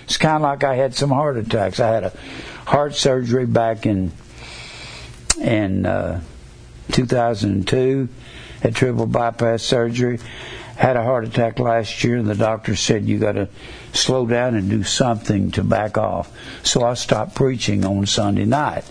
[0.04, 1.80] It's kind of like I had some heart attacks.
[1.80, 2.12] I had a
[2.66, 4.12] heart surgery back in
[5.40, 6.20] in uh,
[6.92, 8.08] 2002,
[8.60, 10.18] had triple bypass surgery,
[10.76, 13.48] had a heart attack last year, and the doctor said you got to
[13.92, 16.32] slow down and do something to back off.
[16.64, 18.84] So I stopped preaching on Sunday night.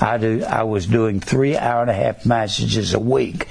[0.00, 0.44] I do.
[0.44, 3.48] I was doing three hour and a half messages a week,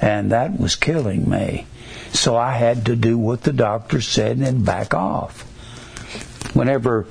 [0.00, 1.66] and that was killing me.
[2.12, 5.42] So I had to do what the doctor said and back off.
[6.54, 7.06] Whenever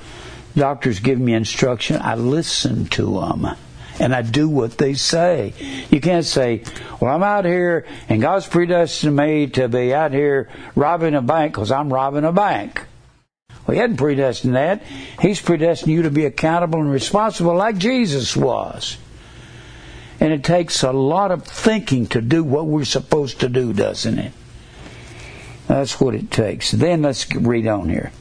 [0.55, 3.55] doctors give me instruction, I listen to them
[3.99, 5.53] and I do what they say.
[5.89, 6.63] You can't say,
[6.99, 11.53] well, I'm out here and God's predestined me to be out here robbing a bank
[11.53, 12.81] because I'm robbing a bank.
[13.65, 14.84] Well, He hadn't predestined that.
[15.21, 18.97] He's predestined you to be accountable and responsible like Jesus was.
[20.19, 24.17] And it takes a lot of thinking to do what we're supposed to do, doesn't
[24.17, 24.34] it?
[25.67, 26.71] That's what it takes.
[26.71, 28.12] Then let's read on here.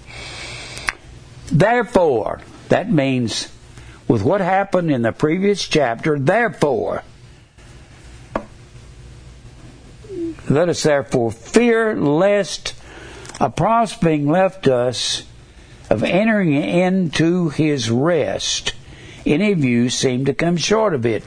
[1.53, 3.54] Therefore, that means
[4.09, 7.03] with what happened in the previous chapter, therefore,
[10.49, 12.75] let us therefore fear lest
[13.41, 15.25] a promise being left us
[15.91, 18.75] of entering into his rest,
[19.27, 21.25] any of you seem to come short of it.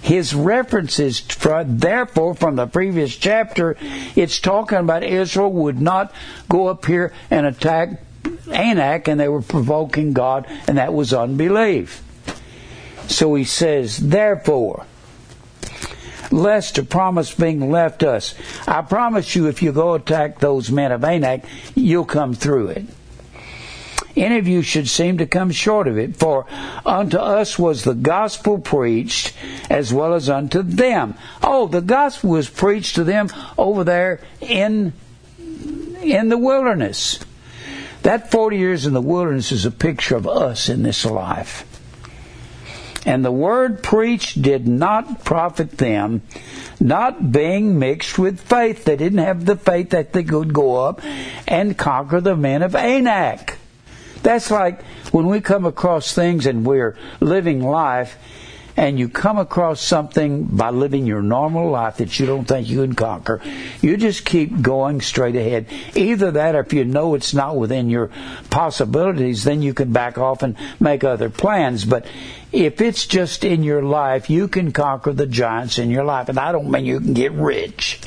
[0.00, 3.76] His references, therefore, from the previous chapter,
[4.14, 6.12] it's talking about Israel would not
[6.48, 8.02] go up here and attack
[8.50, 12.02] Anak, and they were provoking God, and that was unbelief.
[13.08, 14.86] So he says, therefore,
[16.30, 18.34] lest a promise being left us.
[18.66, 22.86] I promise you, if you go attack those men of Anak, you'll come through it.
[24.16, 26.46] Any of you should seem to come short of it, for
[26.86, 29.34] unto us was the gospel preached
[29.68, 31.14] as well as unto them.
[31.42, 34.92] Oh, the gospel was preached to them over there in,
[36.00, 37.18] in the wilderness.
[38.02, 41.73] That 40 years in the wilderness is a picture of us in this life.
[43.06, 46.22] And the word preached did not profit them,
[46.80, 48.84] not being mixed with faith.
[48.84, 51.02] They didn't have the faith that they could go up
[51.46, 53.58] and conquer the men of Anak.
[54.22, 58.16] That's like when we come across things and we're living life
[58.76, 62.80] and you come across something by living your normal life that you don't think you
[62.80, 63.40] can conquer,
[63.80, 65.66] you just keep going straight ahead.
[65.94, 68.10] Either that or if you know it's not within your
[68.50, 71.84] possibilities, then you can back off and make other plans.
[71.84, 72.06] But
[72.50, 76.28] if it's just in your life, you can conquer the giants in your life.
[76.28, 78.00] And I don't mean you can get rich.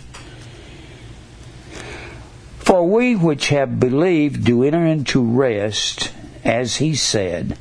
[2.58, 6.12] For we which have believed do enter into rest,
[6.44, 7.58] as he said,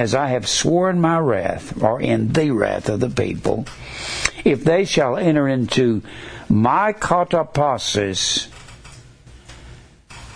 [0.00, 3.66] as I have sworn my wrath, or in the wrath of the people,
[4.46, 6.00] if they shall enter into
[6.48, 8.48] my katapausis,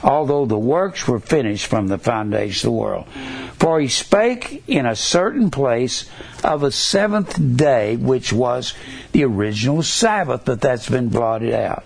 [0.02, 3.06] although the works were finished from the foundation of the world.
[3.58, 6.10] For he spake in a certain place
[6.42, 8.74] of a seventh day, which was
[9.12, 11.84] the original Sabbath, but that's been blotted out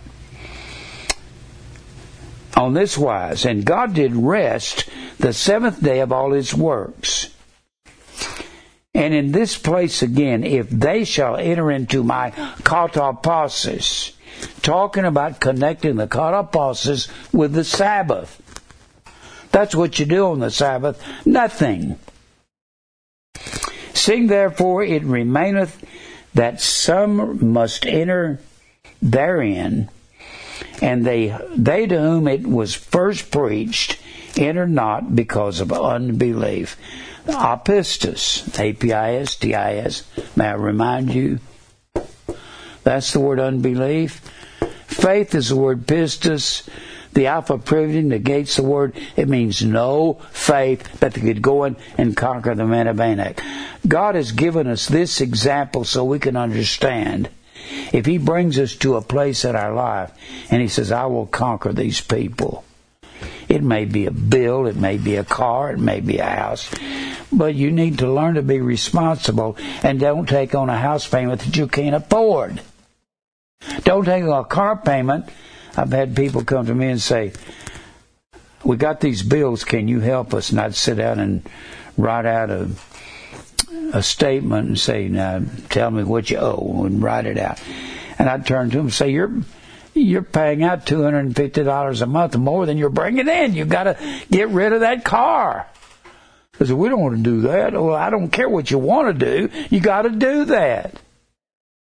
[2.57, 4.88] on this wise, and God did rest
[5.21, 7.31] the seventh day of all his works.
[8.99, 12.33] And in this place again, if they shall enter into my
[12.65, 14.11] katapausis,
[14.61, 18.43] talking about connecting the katapausis with the Sabbath.
[19.53, 21.01] That's what you do on the Sabbath.
[21.25, 21.97] Nothing.
[23.95, 25.85] Seeing therefore it remaineth
[26.35, 28.41] that some must enter
[29.01, 29.91] therein,
[30.83, 34.01] and they they to whom it was first preached
[34.37, 36.77] enter not because of unbelief.
[37.29, 40.03] Apistus, A-P-I-S-T-I-S.
[40.37, 41.41] May I remind you?
[42.85, 44.21] That's the word unbelief.
[44.87, 46.69] Faith is the word pistis.
[47.12, 48.97] The alpha privileging negates the word.
[49.17, 53.43] It means no faith that they could go in and conquer the men of Anak.
[53.87, 57.29] God has given us this example so we can understand
[57.93, 60.12] if He brings us to a place in our life
[60.51, 62.64] and He says, I will conquer these people.
[63.49, 66.71] It may be a bill, it may be a car, it may be a house,
[67.33, 71.41] but you need to learn to be responsible and don't take on a house payment
[71.41, 72.61] that you can't afford.
[73.85, 75.29] Don't take on a car payment.
[75.77, 77.33] I've had people come to me and say,
[78.65, 80.51] We got these bills, can you help us?
[80.51, 81.49] And I'd sit down and
[81.97, 82.69] write out a
[83.93, 87.61] a statement and say, "Now tell me what you owe," and write it out.
[88.18, 89.33] And I'd turn to them and say, "You're
[89.95, 93.55] you're paying out two hundred and fifty dollars a month more than you're bringing in.
[93.55, 95.66] You've got to get rid of that car."
[96.61, 99.18] I said, "We don't want to do that." Well, I don't care what you want
[99.18, 99.51] to do.
[99.70, 100.95] You got to do that.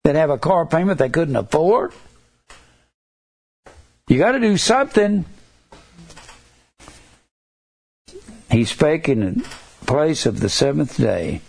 [0.04, 1.92] That have a car payment they couldn't afford.
[4.06, 5.24] You got to do something.
[8.50, 9.48] He spake in the
[9.86, 11.40] place of the seventh day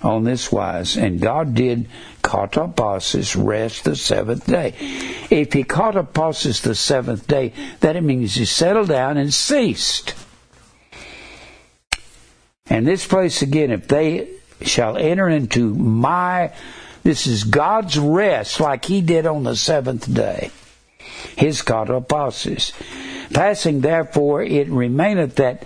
[0.00, 1.88] on this wise, and God did
[2.24, 4.74] katapausis, rest the seventh day.
[5.30, 10.14] If he katapausis the seventh day, that means he settled down and ceased.
[12.66, 14.30] And this place again, if they
[14.62, 16.52] shall enter into my,
[17.02, 20.50] this is God's rest like he did on the seventh day.
[21.36, 22.72] His katapausis.
[23.32, 25.64] Passing therefore, it remaineth that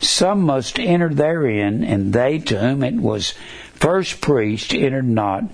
[0.00, 3.34] some must enter therein, and they to whom it was
[3.74, 5.44] first preached entered not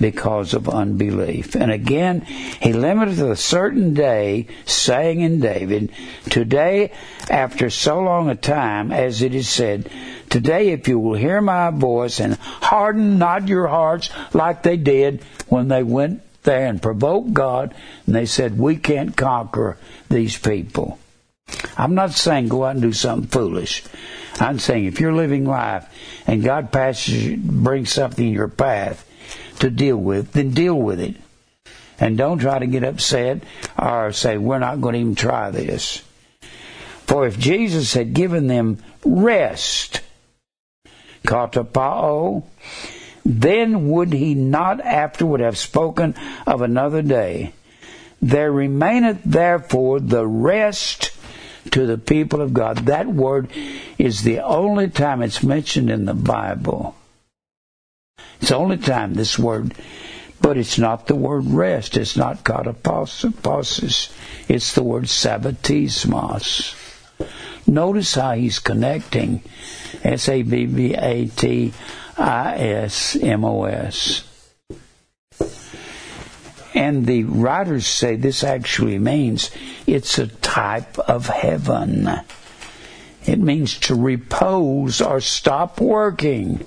[0.00, 1.54] because of unbelief.
[1.54, 5.92] And again, he limiteth a certain day, saying in David,
[6.30, 6.92] Today,
[7.30, 9.90] after so long a time, as it is said,
[10.30, 15.22] Today, if you will hear my voice and harden not your hearts like they did
[15.48, 17.74] when they went there and provoked God,
[18.06, 19.78] and they said, We can't conquer
[20.08, 20.98] these people.
[21.76, 23.84] I'm not saying go out and do something foolish.
[24.38, 25.86] I'm saying if you're living life
[26.26, 29.07] and God passes brings something in your path
[29.58, 31.16] to deal with, then deal with it.
[32.00, 33.42] And don't try to get upset
[33.78, 36.02] or say, we're not going to even try this.
[37.06, 40.00] For if Jesus had given them rest,
[41.26, 42.44] katapauo,
[43.24, 46.14] then would he not afterward have spoken
[46.46, 47.52] of another day?
[48.20, 51.10] There remaineth therefore the rest
[51.70, 52.78] to the people of God.
[52.86, 53.50] That word
[53.98, 56.94] is the only time it's mentioned in the Bible.
[58.40, 59.74] It's the only time this word,
[60.40, 61.96] but it's not the word rest.
[61.96, 64.12] It's not katapausis.
[64.48, 66.74] It's the word sabbatismos.
[67.66, 69.42] Notice how he's connecting
[70.02, 71.72] S A B B A T
[72.16, 74.24] I S M O S.
[76.74, 79.50] And the writers say this actually means
[79.86, 82.08] it's a type of heaven.
[83.26, 86.66] It means to repose or stop working.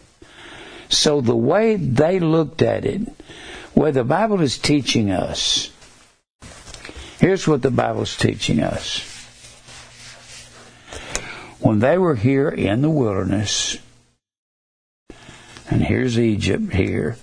[0.92, 3.02] So the way they looked at it,
[3.74, 5.72] where the Bible is teaching us,
[7.18, 9.00] here's what the Bible is teaching us.
[11.60, 13.78] When they were here in the wilderness,
[15.70, 17.16] and here's Egypt here,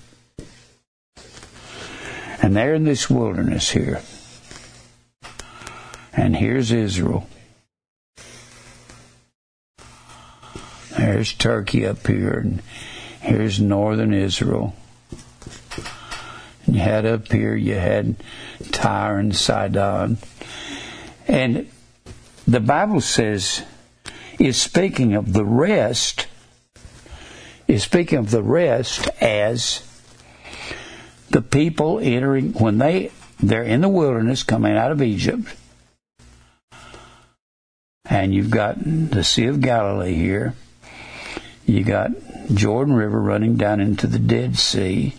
[2.41, 4.01] and they're in this wilderness here.
[6.15, 7.29] And here's Israel.
[10.97, 12.63] There's Turkey up here, and
[13.29, 14.75] here's northern Israel.
[16.67, 18.17] And you had up here, you had
[18.73, 20.19] Tyre and Sidon.
[21.27, 21.71] And
[22.47, 23.63] the Bible says,
[24.39, 26.27] is speaking of the rest,
[27.67, 29.85] is speaking of the rest as
[31.31, 33.11] the people entering when they
[33.41, 35.55] they're in the wilderness coming out of Egypt.
[38.05, 40.55] And you've got the Sea of Galilee here.
[41.67, 42.11] You got
[42.53, 45.15] Jordan River running down into the Dead Sea.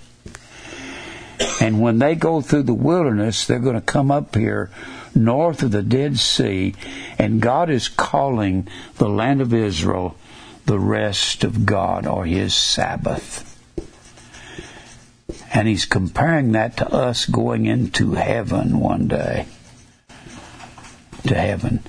[1.61, 4.71] And when they go through the wilderness, they're going to come up here
[5.15, 6.75] north of the Dead Sea,
[7.17, 8.67] and God is calling
[8.97, 10.15] the land of Israel
[10.65, 13.45] the rest of God or His Sabbath.
[15.51, 19.47] And he's comparing that to us going into heaven one day.
[21.27, 21.84] To heaven.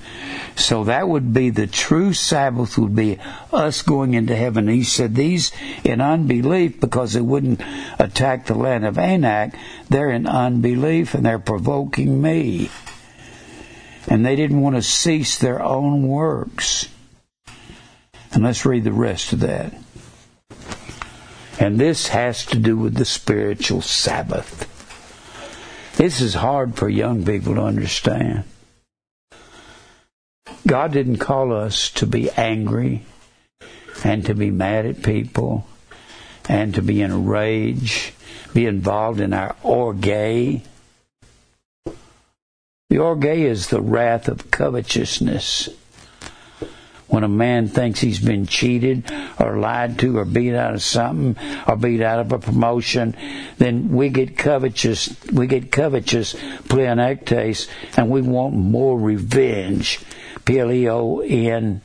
[0.55, 3.19] So that would be the true Sabbath would be
[3.51, 4.67] us going into heaven.
[4.67, 5.51] He said these
[5.83, 7.61] in unbelief because they wouldn't
[7.97, 9.55] attack the land of Anak,
[9.89, 12.69] they're in unbelief and they're provoking me.
[14.07, 16.87] And they didn't want to cease their own works.
[18.33, 19.73] And let's read the rest of that.
[21.59, 24.67] And this has to do with the spiritual Sabbath.
[25.97, 28.45] This is hard for young people to understand.
[30.65, 33.03] God didn't call us to be angry
[34.03, 35.65] and to be mad at people
[36.47, 38.13] and to be in a rage,
[38.53, 40.01] be involved in our orge.
[42.89, 45.69] The orge is the wrath of covetousness
[47.11, 49.03] when a man thinks he's been cheated
[49.37, 51.35] or lied to or beat out of something
[51.67, 53.15] or beat out of a promotion,
[53.57, 56.33] then we get covetous, we get covetous
[56.69, 59.99] pleonectes and we want more revenge.
[60.45, 61.81] P-L-E-O-N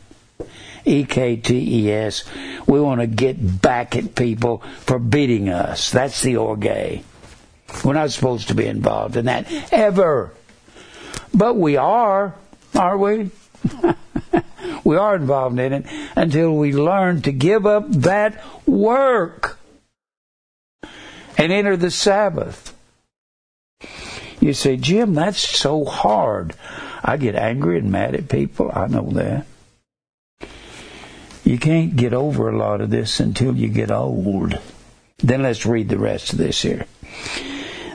[0.85, 2.25] E-K-T-E-S.
[2.67, 5.91] We want to get back at people for beating us.
[5.91, 7.03] That's the orge.
[7.85, 10.33] We're not supposed to be involved in that ever.
[11.35, 12.35] But we are,
[12.75, 13.31] are we?
[14.85, 19.59] we are involved in it until we learn to give up that work
[21.37, 22.75] and enter the Sabbath.
[24.41, 26.55] You say, Jim, that's so hard.
[27.07, 28.71] I get angry and mad at people.
[28.75, 29.47] I know that.
[31.45, 34.59] You can't get over a lot of this until you get old.
[35.19, 36.87] Then let's read the rest of this here.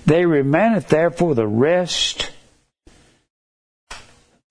[0.06, 2.32] They remaineth therefore the rest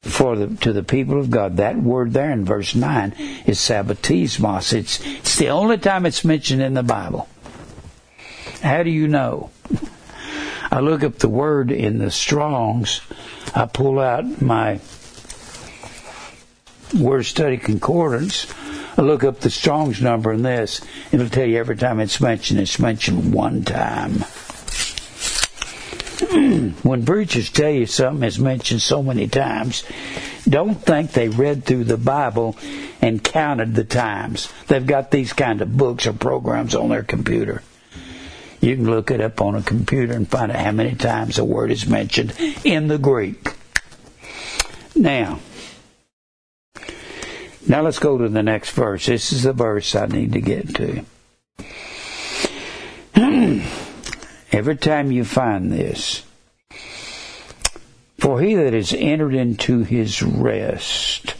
[0.02, 1.56] for the to the people of God.
[1.56, 3.12] That word there in verse nine
[3.46, 4.74] is sabbatismos.
[4.74, 7.26] It's it's the only time it's mentioned in the Bible.
[8.62, 9.50] How do you know?
[10.70, 13.00] I look up the word in the Strongs.
[13.55, 14.80] I pull out my
[16.98, 18.53] word study concordance.
[18.96, 20.80] I look up the Strong's number in this.
[21.12, 22.61] It'll tell you every time it's mentioned.
[22.61, 24.24] It's mentioned one time.
[26.82, 29.84] when preachers tell you something is mentioned so many times,
[30.48, 32.57] don't think they read through the Bible
[33.01, 34.53] and counted the times.
[34.66, 37.62] They've got these kind of books or programs on their computer.
[38.61, 41.44] You can look it up on a computer and find out how many times a
[41.44, 43.54] word is mentioned in the Greek.
[44.94, 45.40] Now,
[47.66, 49.06] now let's go to the next verse.
[49.06, 51.04] This is the verse I need to get to.
[54.52, 56.24] Every time you find this,
[58.18, 61.34] for he that is entered into his rest,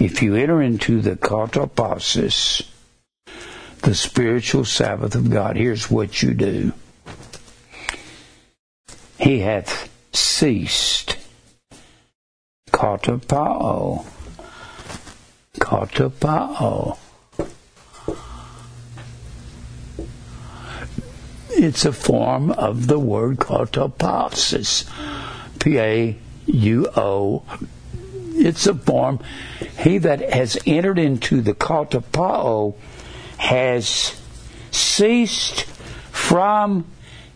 [0.00, 2.62] if you enter into the katapausis,
[3.82, 6.72] the spiritual Sabbath of God, here's what you do.
[9.18, 11.16] He hath ceased.
[12.70, 14.06] Katapauo.
[15.58, 16.98] Katapauo.
[21.50, 24.88] It's a form of the word katapausis.
[25.58, 26.16] P A
[26.46, 27.42] U O.
[28.34, 29.18] It's a form.
[29.80, 32.76] He that has entered into the katapauo
[33.38, 34.20] has
[34.70, 35.62] ceased
[36.10, 36.84] from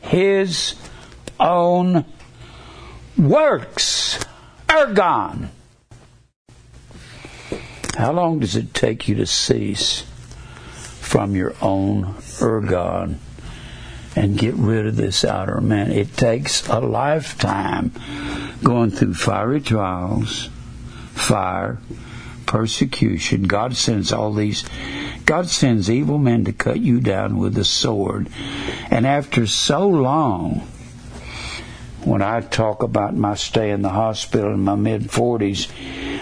[0.01, 0.75] his
[1.41, 2.05] own
[3.17, 4.19] works.
[4.69, 5.49] Ergon.
[7.97, 10.03] How long does it take you to cease
[11.01, 13.17] from your own ergon
[14.17, 15.93] and get rid of this outer man?
[15.93, 17.93] It takes a lifetime
[18.65, 20.49] going through fiery trials,
[21.13, 21.79] fire,
[22.47, 23.45] persecution.
[23.45, 24.65] God sends all these
[25.25, 28.29] God sends evil men to cut you down with the sword.
[28.91, 30.67] And after so long,
[32.05, 35.71] when I talk about my stay in the hospital in my mid 40s,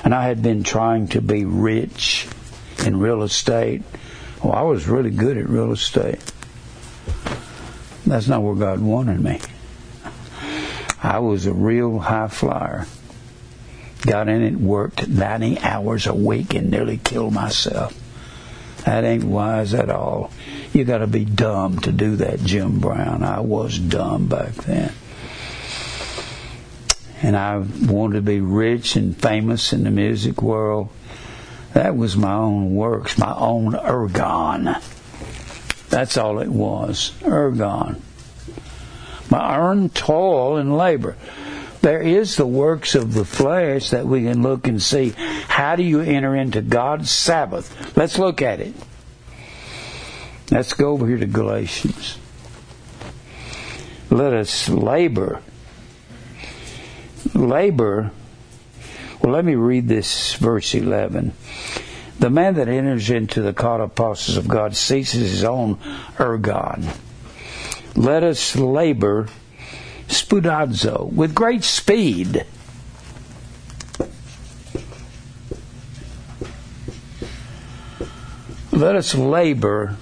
[0.04, 2.26] and I had been trying to be rich
[2.84, 3.82] in real estate,
[4.42, 6.20] well, I was really good at real estate.
[8.06, 9.40] That's not where God wanted me.
[11.02, 12.86] I was a real high flyer.
[14.02, 17.94] Got in it, worked 90 hours a week, and nearly killed myself.
[18.84, 20.30] That ain't wise at all.
[20.72, 23.22] You got to be dumb to do that, Jim Brown.
[23.22, 24.92] I was dumb back then.
[27.22, 30.88] And I wanted to be rich and famous in the music world.
[31.74, 34.82] That was my own works, my own ergon.
[35.90, 38.00] That's all it was, ergon.
[39.30, 41.16] My earned toil and labor
[41.82, 45.10] there is the works of the flesh that we can look and see.
[45.48, 47.96] How do you enter into God's Sabbath?
[47.96, 48.74] Let's look at it.
[50.50, 52.18] Let's go over here to Galatians.
[54.10, 55.40] Let us labor.
[57.34, 58.10] Labor.
[59.22, 61.32] Well, let me read this verse 11.
[62.18, 65.76] The man that enters into the apostles of God ceases his own
[66.18, 66.94] ergon.
[67.94, 69.28] Let us labor
[70.10, 72.44] spudazo, with great speed.
[78.72, 79.96] Let us labor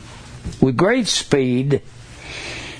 [0.60, 1.82] with great speed.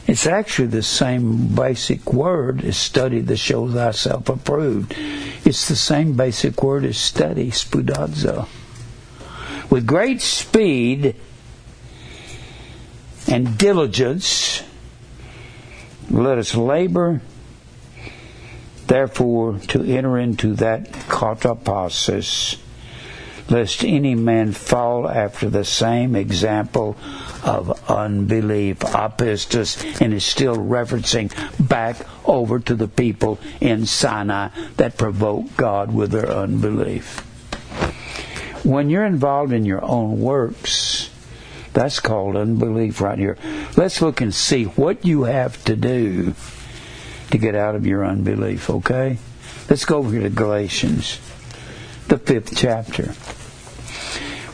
[0.07, 4.95] It's actually the same basic word as study to show thyself approved.
[5.45, 8.49] It's the same basic word as study, spudazzo.
[9.70, 11.14] With great speed
[13.26, 14.62] and diligence,
[16.11, 17.21] let us labor,
[18.87, 22.59] therefore, to enter into that katapausis,
[23.51, 26.97] lest any man fall after the same example
[27.43, 28.79] of unbelief.
[28.81, 31.31] Apistus, and is still referencing
[31.69, 31.97] back
[32.27, 37.21] over to the people in Sinai that provoked God with their unbelief.
[38.65, 41.11] When you're involved in your own works,
[41.73, 43.39] that's called unbelief right here.
[43.79, 46.35] Let's look and see what you have to do
[47.31, 49.18] to get out of your unbelief, okay?
[49.70, 51.20] Let's go over to Galatians,
[52.09, 53.12] the fifth chapter.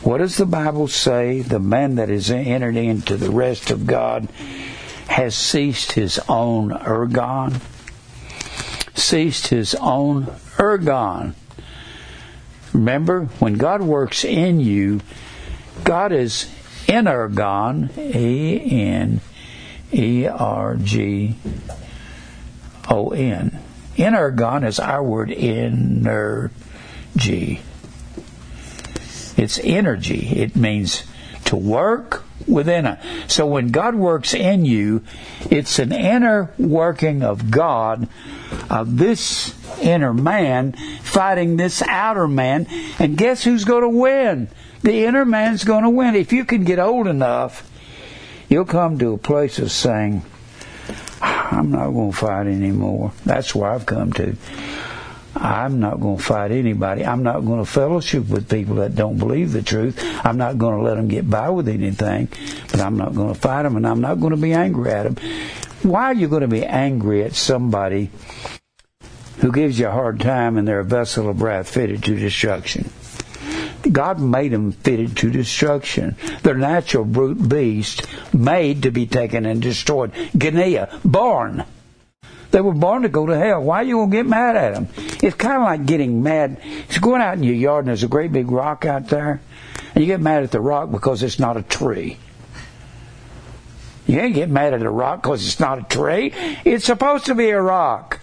[0.07, 1.41] What does the Bible say?
[1.41, 4.29] The man that is entered into the rest of God
[5.07, 7.59] has ceased his own ergon.
[8.93, 10.25] Ceased his own
[10.57, 11.33] ergon.
[12.73, 15.01] Remember, when God works in you,
[15.83, 16.47] God is
[16.87, 19.21] energon, A N
[19.91, 21.35] E R G
[22.89, 23.59] O N.
[23.97, 26.51] Energon is our word energy.
[29.37, 30.27] It's energy.
[30.27, 31.03] It means
[31.45, 33.03] to work within us.
[33.27, 35.03] So when God works in you,
[35.49, 38.07] it's an inner working of God,
[38.69, 42.67] of this inner man fighting this outer man.
[42.99, 44.49] And guess who's going to win?
[44.85, 46.13] The inner man's going to win.
[46.13, 47.67] If you can get old enough,
[48.47, 50.21] you'll come to a place of saying,
[51.19, 53.11] I'm not going to fight anymore.
[53.25, 54.35] That's where I've come to.
[55.35, 57.03] I'm not going to fight anybody.
[57.03, 59.99] I'm not going to fellowship with people that don't believe the truth.
[60.23, 62.27] I'm not going to let them get by with anything,
[62.69, 65.15] but I'm not going to fight them and I'm not going to be angry at
[65.15, 65.15] them.
[65.81, 68.11] Why are you going to be angry at somebody
[69.39, 72.91] who gives you a hard time and they're a vessel of wrath fitted to destruction?
[73.91, 76.15] God made them fitted to destruction.
[76.43, 80.11] They're natural brute beast made to be taken and destroyed.
[80.35, 81.65] Genea, born
[82.55, 83.61] they were born to go to hell.
[83.61, 84.87] Why are you going to get mad at them?
[85.21, 86.57] It's kind of like getting mad.
[86.63, 89.41] It's going out in your yard and there's a great big rock out there,
[89.93, 92.17] and you get mad at the rock because it's not a tree.
[94.07, 96.31] You ain't get mad at a rock because it's not a tree.
[96.63, 98.21] It's supposed to be a rock.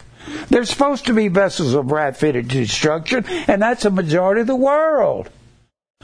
[0.48, 4.46] There's supposed to be vessels of wrath fitted to destruction, and that's a majority of
[4.46, 5.28] the world.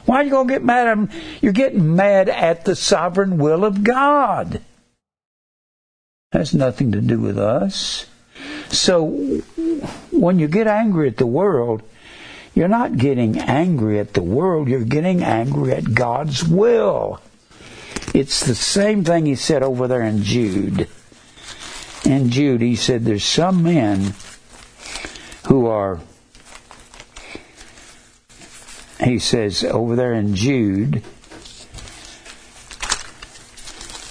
[0.08, 1.10] Why are you going to get mad at them?
[1.42, 4.62] You're getting mad at the sovereign will of God.
[6.32, 8.06] Has nothing to do with us.
[8.70, 9.06] So
[10.10, 11.82] when you get angry at the world,
[12.54, 17.20] you're not getting angry at the world, you're getting angry at God's will.
[18.14, 20.88] It's the same thing he said over there in Jude.
[22.06, 24.14] In Jude, he said, There's some men
[25.48, 26.00] who are,
[29.00, 31.02] he says over there in Jude,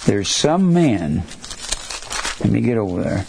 [0.06, 1.22] there's some men,
[2.40, 3.26] let me get over there.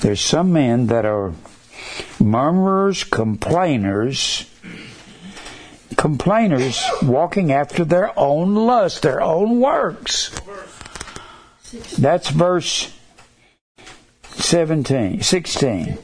[0.00, 1.34] There's some men that are
[2.20, 4.48] murmurers, complainers,
[5.96, 10.30] complainers walking after their own lust, their own works.
[11.98, 12.96] That's verse
[14.34, 15.98] 17, 16.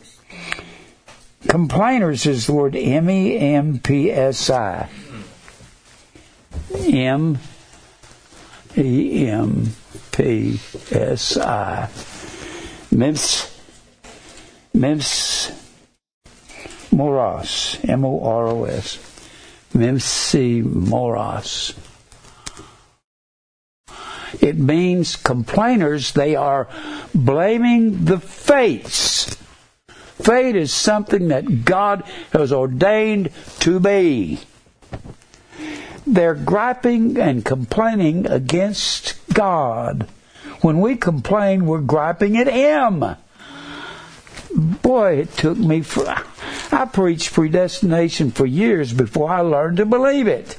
[1.49, 4.89] Complainers is the word M E M P S I.
[6.75, 7.39] M
[8.77, 9.71] E M
[10.13, 11.89] P S I.
[12.91, 13.61] Memphis
[14.75, 15.53] Memphis
[16.93, 18.99] Moros, M O R O S.
[19.75, 21.75] Memsi Moros.
[24.41, 26.69] It means complainers, they are
[27.15, 29.37] blaming the fates.
[30.23, 34.41] Fate is something that God has ordained to be.
[36.07, 40.09] They're griping and complaining against God.
[40.61, 43.17] When we complain, we're griping at Him
[44.55, 46.07] boy, it took me for,
[46.71, 50.59] I preached predestination for years before I learned to believe it.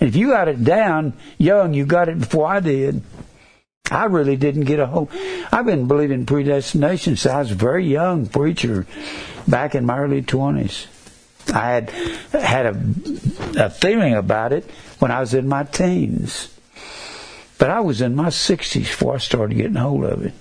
[0.00, 3.02] If you got it down young, you got it before I did.
[3.90, 5.10] I really didn't get a hold.
[5.52, 8.86] I've been believing predestination since I was a very young preacher
[9.46, 10.86] back in my early 20s.
[11.54, 11.90] I had
[12.32, 14.68] had a, a feeling about it
[14.98, 16.52] when I was in my teens.
[17.58, 20.34] But I was in my 60s before I started getting a hold of it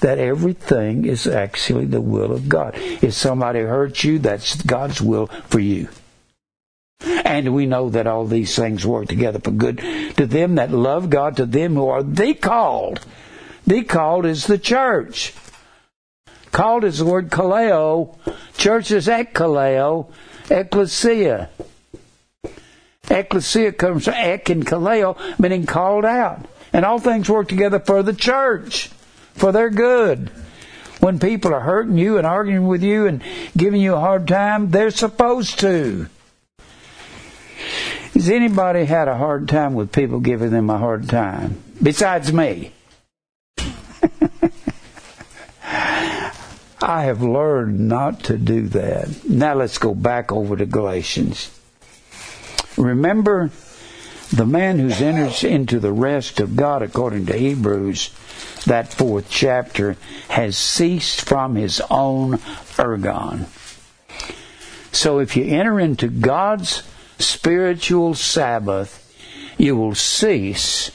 [0.00, 2.74] that everything is actually the will of God.
[2.76, 5.88] If somebody hurts you, that's God's will for you.
[7.04, 9.78] And we know that all these things work together for good
[10.16, 13.04] to them that love God, to them who are the called.
[13.66, 15.34] The called is the church.
[16.50, 18.16] Called is the word kaleo.
[18.56, 20.12] Church is ekkaleo,
[20.50, 21.48] ecclesia.
[23.10, 26.46] Ecclesia comes from ek and kaleo, meaning called out.
[26.72, 28.88] And all things work together for the church
[29.34, 30.30] for their good.
[31.00, 33.22] When people are hurting you and arguing with you and
[33.56, 36.08] giving you a hard time, they're supposed to.
[38.14, 41.62] Has anybody had a hard time with people giving them a hard time?
[41.82, 42.72] Besides me.
[46.82, 49.24] I have learned not to do that.
[49.28, 51.50] Now let's go back over to Galatians.
[52.76, 53.50] Remember
[54.30, 58.10] the man who's entered into the rest of God according to Hebrews
[58.66, 59.96] that fourth chapter,
[60.28, 62.38] has ceased from his own
[62.78, 63.46] ergon.
[64.92, 66.82] So if you enter into God's
[67.22, 68.98] spiritual Sabbath,
[69.58, 70.90] you will cease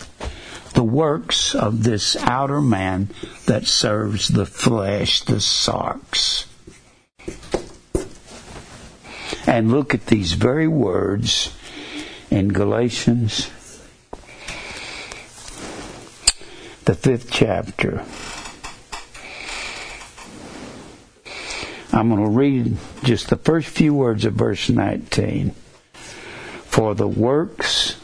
[0.74, 3.10] the works of this outer man
[3.46, 6.46] that serves the flesh, the sarx.
[9.48, 11.56] And look at these very words
[12.30, 13.50] in Galatians
[16.88, 18.02] the fifth chapter.
[21.92, 25.54] I'm going to read just the first few words of verse 19.
[26.78, 28.00] For the works,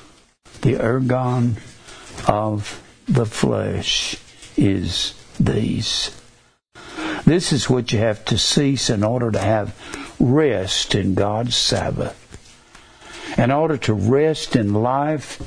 [0.61, 1.57] the ergon
[2.27, 4.15] of the flesh
[4.57, 6.09] is these.
[7.23, 9.77] This is what you have to cease in order to have
[10.19, 12.17] rest in God's Sabbath.
[13.37, 15.39] In order to rest in life,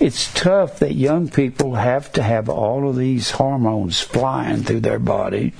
[0.00, 4.98] it's tough that young people have to have all of these hormones flying through their
[4.98, 5.52] body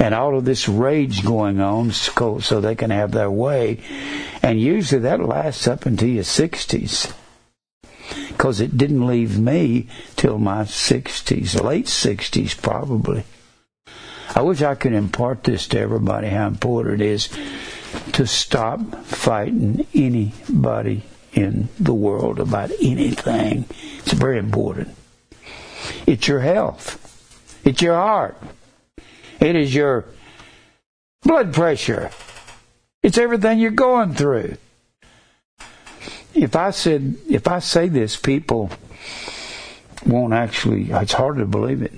[0.00, 3.78] and all of this rage going on so they can have their way.
[4.42, 7.14] And usually that lasts up into your 60s.
[8.28, 13.24] Because it didn't leave me till my 60s, late 60s probably.
[14.34, 17.28] I wish I could impart this to everybody how important it is
[18.12, 23.64] to stop fighting anybody in the world about anything.
[23.98, 24.96] It's very important.
[26.06, 26.96] It's your health.
[27.64, 28.36] It's your heart.
[29.40, 30.06] It is your
[31.22, 32.10] blood pressure.
[33.02, 34.56] It's everything you're going through.
[36.34, 38.70] If I said, if I say this, people
[40.06, 41.94] won't actually, it's hard to believe it.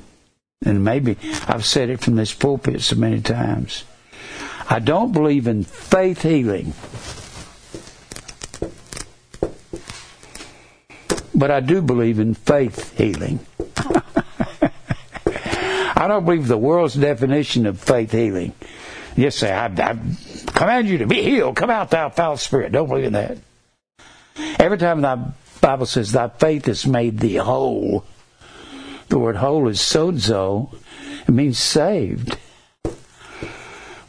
[0.65, 1.17] And maybe
[1.49, 3.85] I've said it from this pulpit so many times.
[4.71, 6.73] I don't believe in faith healing.
[11.35, 13.41] But I do believe in faith healing.
[15.95, 18.55] I don't believe the world's definition of faith healing.
[19.17, 19.99] Yes, say, I, I
[20.47, 21.57] command you to be healed.
[21.57, 22.73] Come out, thou foul spirit.
[22.73, 23.39] Don't believe in that.
[24.59, 28.05] Every time the Bible says thy faith is made thee whole,
[29.09, 30.75] the word whole is sozo.
[31.29, 32.39] It means saved.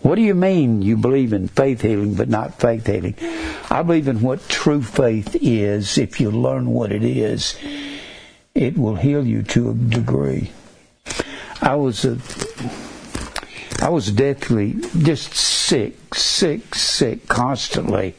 [0.01, 3.15] What do you mean you believe in faith healing but not faith healing?
[3.69, 5.97] I believe in what true faith is.
[5.97, 7.57] If you learn what it is,
[8.53, 10.51] it will heal you to a degree.
[11.61, 12.17] I was a,
[13.81, 18.15] I was deathly, just sick, sick, sick constantly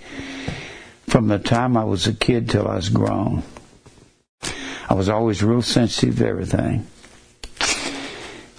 [1.07, 3.43] from the time I was a kid till I was grown.
[4.89, 6.87] I was always real sensitive to everything.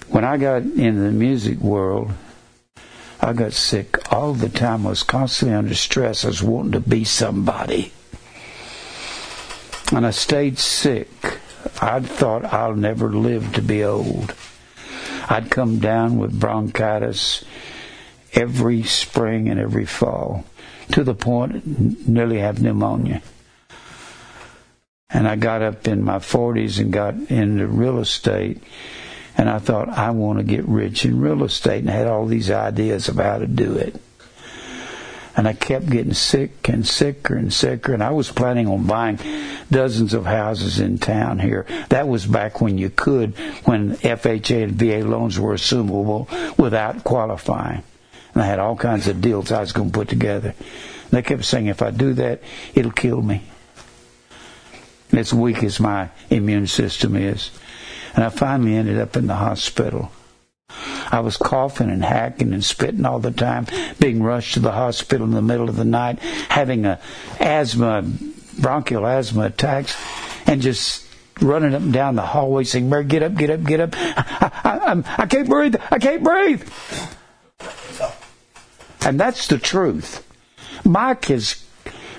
[0.10, 2.12] When I got in the music world,
[3.20, 4.86] I got sick all the time.
[4.86, 6.24] I was constantly under stress.
[6.24, 7.92] I was wanting to be somebody.
[9.92, 11.10] And I stayed sick.
[11.82, 14.34] I thought I'll never live to be old.
[15.28, 17.44] I'd come down with bronchitis
[18.34, 20.46] every spring and every fall
[20.92, 23.22] to the point nearly have pneumonia.
[25.10, 28.62] And I got up in my 40s and got into real estate
[29.38, 32.50] and I thought, I want to get rich in real estate and had all these
[32.50, 34.02] ideas of how to do it.
[35.38, 37.94] And I kept getting sick and sicker and sicker.
[37.94, 39.20] And I was planning on buying
[39.70, 41.66] dozens of houses in town here.
[41.90, 47.84] That was back when you could, when FHA and VA loans were assumable without qualifying.
[48.34, 50.50] And I had all kinds of deals I was going to put together.
[50.58, 52.42] And they kept saying, if I do that,
[52.74, 53.44] it'll kill me.
[55.12, 57.52] As weak as my immune system is.
[58.16, 60.12] And I finally ended up in the hospital.
[61.16, 63.68] I was coughing and hacking and spitting all the time,
[64.00, 67.00] being rushed to the hospital in the middle of the night, having a
[67.40, 68.04] asthma,
[68.60, 69.96] bronchial asthma attacks,
[70.46, 71.08] and just
[71.40, 73.96] running up and down the hallway saying, Mary, get up, get up, get up.
[73.96, 75.76] I, I, I, I can't breathe.
[75.90, 76.70] I can't breathe.
[79.06, 80.22] And that's the truth.
[80.84, 81.66] Mike is,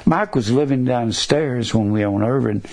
[0.06, 2.68] Mike was living downstairs when we owned Irvin, and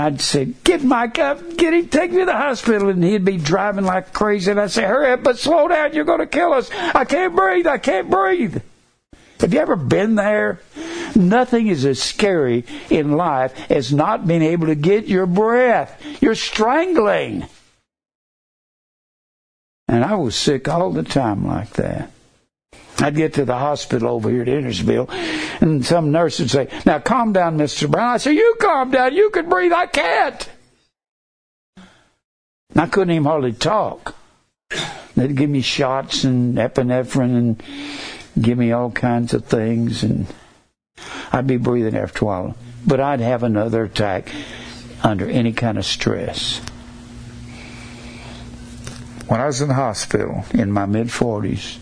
[0.00, 2.88] I'd say, get Mike up, get him, take me to the hospital.
[2.88, 4.50] And he'd be driving like crazy.
[4.50, 6.70] And I'd say, hurry up, but slow down, you're going to kill us.
[6.72, 8.62] I can't breathe, I can't breathe.
[9.40, 10.60] Have you ever been there?
[11.14, 16.02] Nothing is as scary in life as not being able to get your breath.
[16.20, 17.46] You're strangling.
[19.86, 22.10] And I was sick all the time like that.
[22.98, 25.10] I'd get to the hospital over here at Innersville,
[25.60, 27.90] and some nurse would say, Now calm down, Mr.
[27.90, 28.14] Brown.
[28.14, 29.14] I say, You calm down.
[29.14, 29.72] You can breathe.
[29.72, 30.48] I can't.
[31.76, 34.14] And I couldn't even hardly talk.
[35.16, 37.62] They'd give me shots and epinephrine and
[38.40, 40.26] give me all kinds of things, and
[41.32, 42.56] I'd be breathing after a while.
[42.86, 44.30] But I'd have another attack
[45.02, 46.60] under any kind of stress.
[49.26, 51.78] When I was in the hospital in my mid 40s,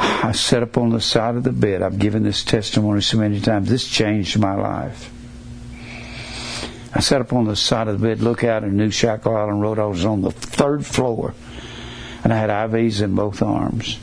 [0.22, 1.82] I sat up on the side of the bed.
[1.82, 3.68] I've given this testimony so many times.
[3.68, 5.12] This changed my life.
[6.94, 9.60] I sat up on the side of the bed, look out at New Shackle Island
[9.60, 9.78] Road.
[9.78, 11.34] I was on the third floor,
[12.24, 13.98] and I had IVs in both arms.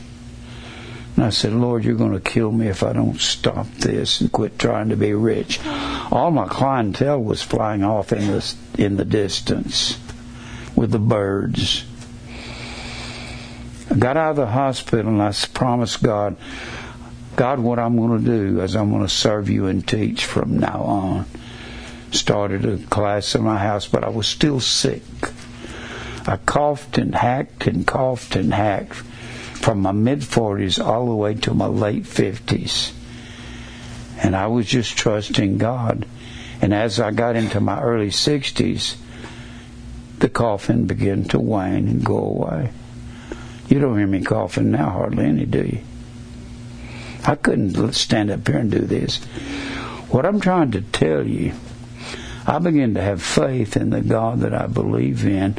[1.16, 4.32] And I said, Lord, you're going to kill me if I don't stop this and
[4.32, 5.60] quit trying to be rich.
[5.66, 10.00] all my clientele was flying off in the in the distance
[10.76, 11.86] with the birds.
[13.90, 16.36] I got out of the hospital and I promised God,
[17.38, 20.58] God, what I'm going to do is I'm going to serve you and teach from
[20.58, 21.26] now on.
[22.12, 25.04] Started a class in my house, but I was still sick.
[26.26, 31.36] I coughed and hacked and coughed and hacked from my mid 40s all the way
[31.36, 32.92] to my late 50s.
[34.18, 36.06] And I was just trusting God.
[36.62, 38.98] And as I got into my early 60s,
[40.20, 42.72] the coughing began to wane and go away.
[43.68, 45.82] You don't hear me coughing now hardly any, do you?
[47.26, 49.18] I couldn't stand up here and do this.
[50.10, 51.54] What I'm trying to tell you,
[52.46, 55.56] I begin to have faith in the God that I believe in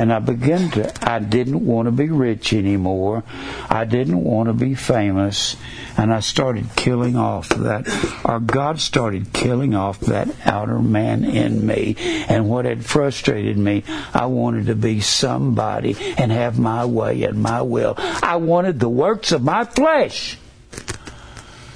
[0.00, 3.22] and I began to, I didn't want to be rich anymore.
[3.68, 5.58] I didn't want to be famous.
[5.98, 7.86] And I started killing off that,
[8.24, 11.96] or God started killing off that outer man in me.
[11.98, 13.84] And what had frustrated me,
[14.14, 17.92] I wanted to be somebody and have my way and my will.
[17.98, 20.38] I wanted the works of my flesh.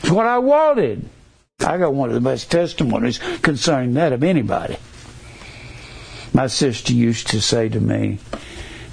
[0.00, 1.10] It's what I wanted.
[1.60, 4.78] I got one of the best testimonies concerning that of anybody.
[6.34, 8.18] My sister used to say to me,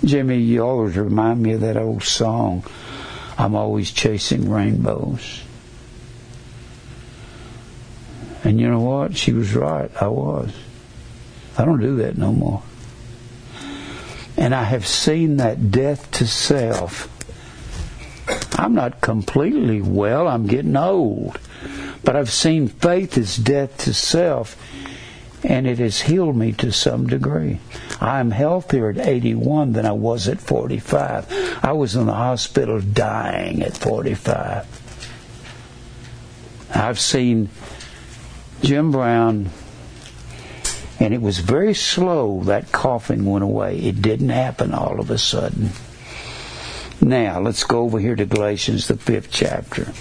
[0.05, 2.63] Jimmy, you always remind me of that old song,
[3.35, 5.41] I'm always chasing rainbows.
[8.43, 9.17] And you know what?
[9.17, 9.89] She was right.
[9.99, 10.53] I was.
[11.57, 12.61] I don't do that no more.
[14.37, 17.09] And I have seen that death to self.
[18.53, 20.27] I'm not completely well.
[20.27, 21.39] I'm getting old.
[22.03, 24.55] But I've seen faith as death to self
[25.43, 27.59] and it has healed me to some degree.
[27.99, 31.59] I'm healthier at 81 than I was at 45.
[31.63, 34.67] I was in the hospital dying at 45.
[36.73, 37.49] I've seen
[38.61, 39.49] Jim Brown,
[40.99, 42.41] and it was very slow.
[42.43, 43.77] That coughing went away.
[43.77, 45.71] It didn't happen all of a sudden.
[47.01, 49.91] Now, let's go over here to Galatians, the fifth chapter.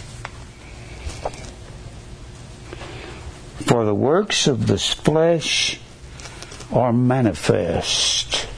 [3.70, 5.78] For the works of the flesh
[6.72, 8.48] are manifest.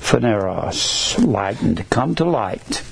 [0.00, 2.82] Phaneros, lightened, come to light.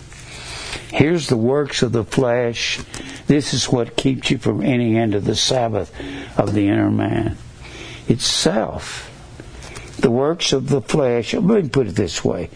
[0.92, 2.78] Here's the works of the flesh.
[3.26, 5.92] This is what keeps you from entering into the Sabbath
[6.38, 7.36] of the inner man.
[8.06, 9.10] itself.
[9.98, 12.48] The works of the flesh, let me put it this way.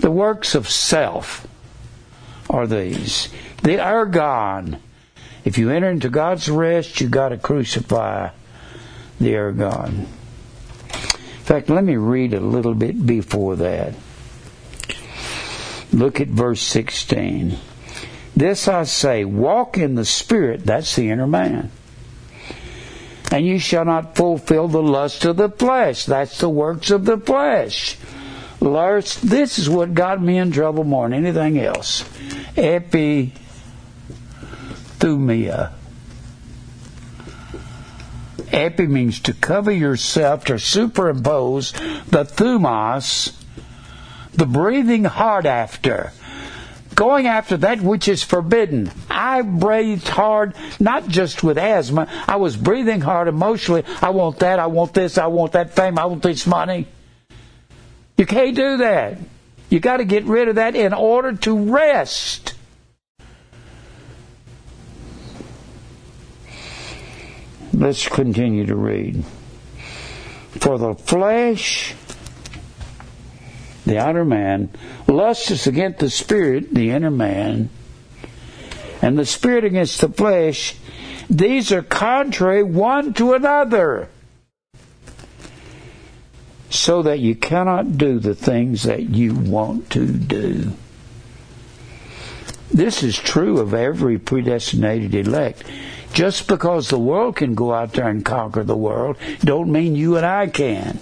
[0.00, 1.46] The works of self
[2.50, 3.30] are these.
[3.62, 4.78] The ergon,
[5.48, 8.28] if you enter into God's rest, you got to crucify
[9.18, 10.00] the ergon.
[10.00, 13.94] In fact, let me read a little bit before that.
[15.90, 17.56] Look at verse 16.
[18.36, 21.70] This I say, walk in the Spirit, that's the inner man.
[23.32, 27.16] And you shall not fulfill the lust of the flesh, that's the works of the
[27.16, 27.96] flesh.
[28.60, 32.04] Lust, this is what got me in trouble more than anything else.
[32.54, 33.32] Epi
[34.98, 35.72] thumia.
[38.50, 41.72] Epi means to cover yourself, to superimpose
[42.06, 43.32] the thumos,
[44.32, 46.12] the breathing hard after,
[46.94, 48.90] going after that which is forbidden.
[49.10, 52.08] I breathed hard, not just with asthma.
[52.26, 53.84] I was breathing hard emotionally.
[54.00, 56.86] I want that, I want this, I want that fame, I want this money.
[58.16, 59.18] You can't do that.
[59.70, 62.54] You got to get rid of that in order to rest.
[67.78, 69.22] Let's continue to read.
[70.58, 71.94] For the flesh,
[73.86, 74.70] the outer man,
[75.06, 77.70] lusts against the spirit, the inner man,
[79.00, 80.74] and the spirit against the flesh.
[81.30, 84.08] These are contrary one to another,
[86.70, 90.72] so that you cannot do the things that you want to do.
[92.72, 95.62] This is true of every predestinated elect.
[96.18, 100.16] Just because the world can go out there and conquer the world, don't mean you
[100.16, 100.98] and I can.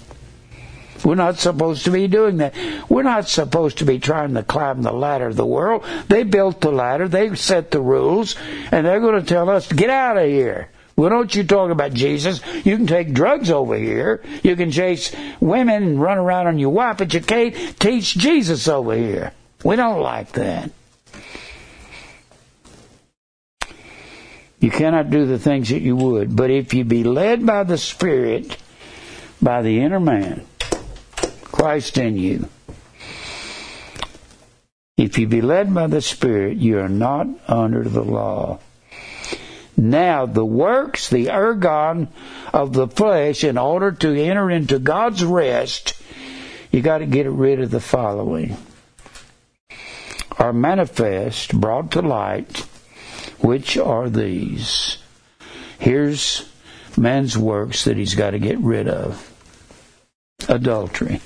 [1.03, 2.55] We're not supposed to be doing that.
[2.91, 5.87] We're not supposed to be trying to climb the ladder of the world.
[6.09, 8.37] They built the ladder, they set the rules,
[8.71, 10.69] and they're going to tell us, get out of here.
[10.97, 12.43] Well, don't you talk about Jesus.
[12.67, 14.23] You can take drugs over here.
[14.43, 18.69] You can chase women and run around on your wife, but you can't teach Jesus
[18.69, 19.33] over here.
[19.65, 20.73] We don't like that.
[24.67, 26.35] You cannot do the things that you would.
[26.35, 28.57] But if you be led by the Spirit,
[29.41, 30.45] by the inner man,
[31.45, 32.49] Christ in you,
[34.97, 38.59] if you be led by the Spirit, you are not under the law.
[39.77, 42.09] Now, the works, the ergon
[42.53, 45.95] of the flesh, in order to enter into God's rest,
[46.73, 48.57] you got to get rid of the following
[50.39, 52.67] are manifest, brought to light,
[53.39, 54.99] which are these.
[55.79, 56.49] Here's
[56.97, 59.33] man's works that he's got to get rid of
[60.49, 61.21] adultery.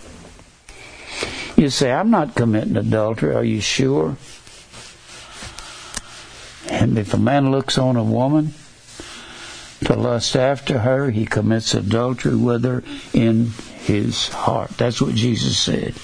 [1.56, 3.34] You say, I'm not committing adultery.
[3.34, 4.16] Are you sure?
[6.68, 8.54] And if a man looks on a woman
[9.84, 12.82] to lust after her, he commits adultery with her
[13.12, 13.50] in
[13.82, 14.70] his heart.
[14.78, 15.94] That's what Jesus said.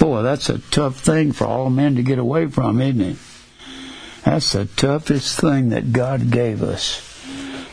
[0.00, 3.16] Boy, that's a tough thing for all men to get away from, isn't it?
[4.28, 7.00] That's the toughest thing that God gave us.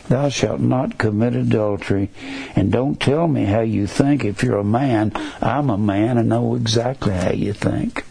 [0.08, 2.08] Thou shalt not commit adultery.
[2.56, 4.24] And don't tell me how you think.
[4.24, 8.06] If you're a man, I'm a man and know exactly how you think.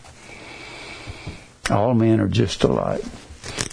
[1.72, 3.02] All men are just alike.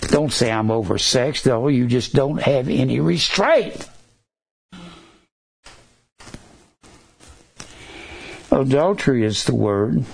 [0.09, 1.69] Don't say I'm oversexed, though.
[1.69, 3.91] You just don't have any restraint.
[8.51, 10.07] Adultery is the word.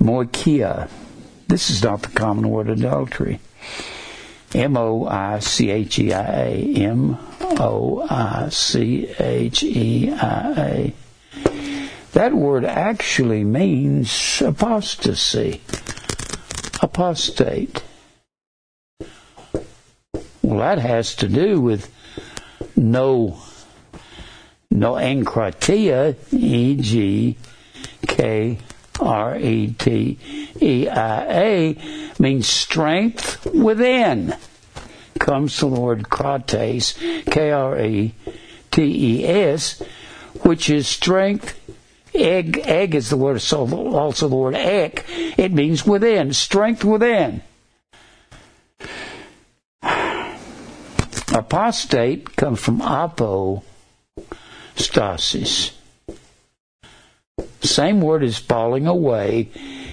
[0.00, 0.88] Moicheia.
[1.54, 3.38] This is not the common word adultery.
[4.56, 6.74] M O I C H E I A.
[6.74, 7.16] M
[7.60, 10.94] O I C H E I A.
[12.10, 15.60] That word actually means apostasy,
[16.82, 17.84] apostate.
[20.42, 21.88] Well, that has to do with
[22.74, 23.38] no,
[24.72, 27.36] no enkratia, E G
[28.08, 28.58] K
[29.00, 30.18] R E T
[30.60, 31.78] E I A
[32.18, 34.34] means strength within.
[35.18, 36.92] Comes the word krates,
[37.30, 38.14] K R E
[38.70, 39.82] T E S,
[40.42, 41.60] which is strength.
[42.14, 45.04] Egg, egg is the word, also the word ek.
[45.36, 47.42] It means within, strength within.
[51.32, 53.62] Apostate comes from apostasis
[57.64, 59.50] same word is falling away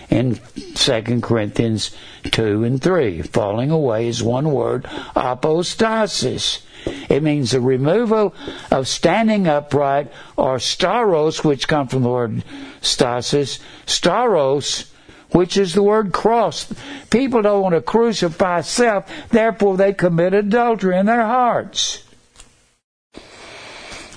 [0.09, 0.39] in
[0.75, 1.95] 2 Corinthians
[2.31, 3.21] 2 and 3.
[3.23, 4.83] Falling away is one word,
[5.15, 6.61] apostasis.
[7.09, 8.33] It means the removal
[8.71, 12.43] of standing upright or staros, which come from the word
[12.81, 13.59] stasis.
[13.85, 14.91] Staros,
[15.31, 16.71] which is the word cross.
[17.09, 22.03] People don't want to crucify self, therefore they commit adultery in their hearts.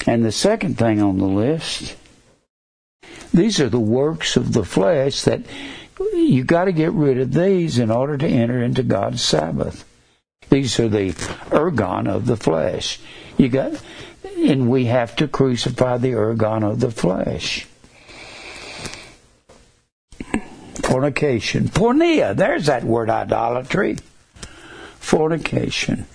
[0.07, 1.96] And the second thing on the list
[3.35, 5.43] these are the works of the flesh that
[6.14, 9.85] you got to get rid of these in order to enter into God's Sabbath.
[10.51, 11.11] These are the
[11.51, 13.01] ergon of the flesh.
[13.37, 13.82] You got,
[14.39, 17.66] and we have to crucify the ergon of the flesh.
[20.85, 21.68] Fornication.
[21.68, 22.37] Porneia.
[22.37, 23.97] There's that word idolatry.
[25.01, 26.07] Fornication.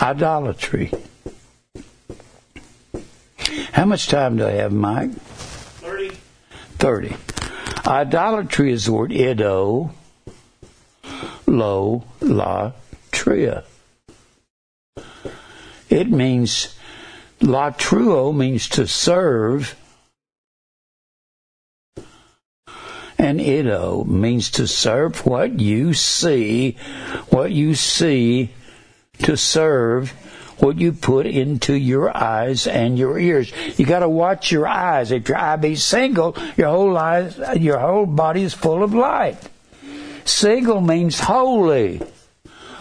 [0.00, 0.90] Idolatry.
[3.74, 5.10] How much time do I have, Mike?
[5.10, 6.16] 30.
[6.78, 7.16] 30.
[7.84, 9.90] Idolatry is the word ido,
[11.48, 12.70] lo, la,
[13.10, 13.64] tria.
[15.90, 16.78] It means,
[17.40, 19.74] latruo means to serve,
[23.18, 26.76] and ido means to serve what you see,
[27.30, 28.50] what you see
[29.24, 30.14] to serve
[30.58, 33.52] what you put into your eyes and your ears.
[33.78, 35.10] You got to watch your eyes.
[35.10, 39.38] If your eye be single, your whole eyes, your whole body is full of light.
[40.24, 42.00] Single means holy.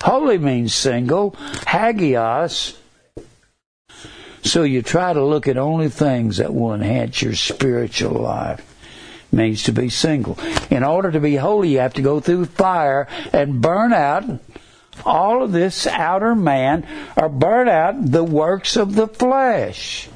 [0.01, 1.31] Holy means single.
[1.67, 2.77] Hagios.
[4.43, 8.69] So you try to look at only things that will enhance your spiritual life
[9.31, 10.37] means to be single.
[10.69, 14.23] In order to be holy, you have to go through fire and burn out
[15.05, 16.87] all of this outer man
[17.17, 20.07] are burn out the works of the flesh.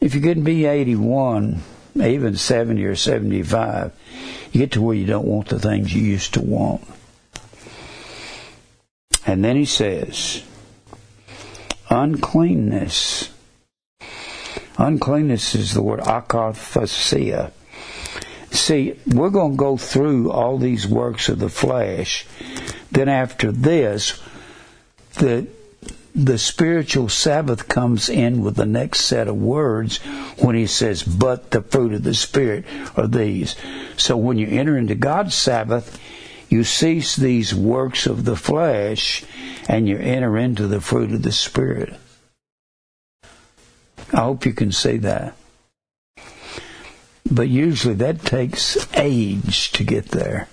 [0.00, 1.62] If you can be 81,
[1.96, 3.92] even 70 or 75,
[4.52, 6.86] you get to where you don't want the things you used to want.
[9.26, 10.42] And then he says,
[11.88, 13.30] uncleanness.
[14.76, 17.52] Uncleanness is the word akatharsia.
[18.50, 22.26] See, we're going to go through all these works of the flesh
[22.94, 24.20] then after this,
[25.14, 25.46] the
[26.14, 29.96] the spiritual Sabbath comes in with the next set of words
[30.38, 32.64] when he says, but the fruit of the Spirit
[32.96, 33.56] are these.
[33.96, 35.98] So when you enter into God's Sabbath,
[36.48, 39.24] you cease these works of the flesh
[39.68, 41.94] and you enter into the fruit of the Spirit.
[44.12, 45.34] I hope you can see that.
[47.28, 50.46] But usually that takes age to get there.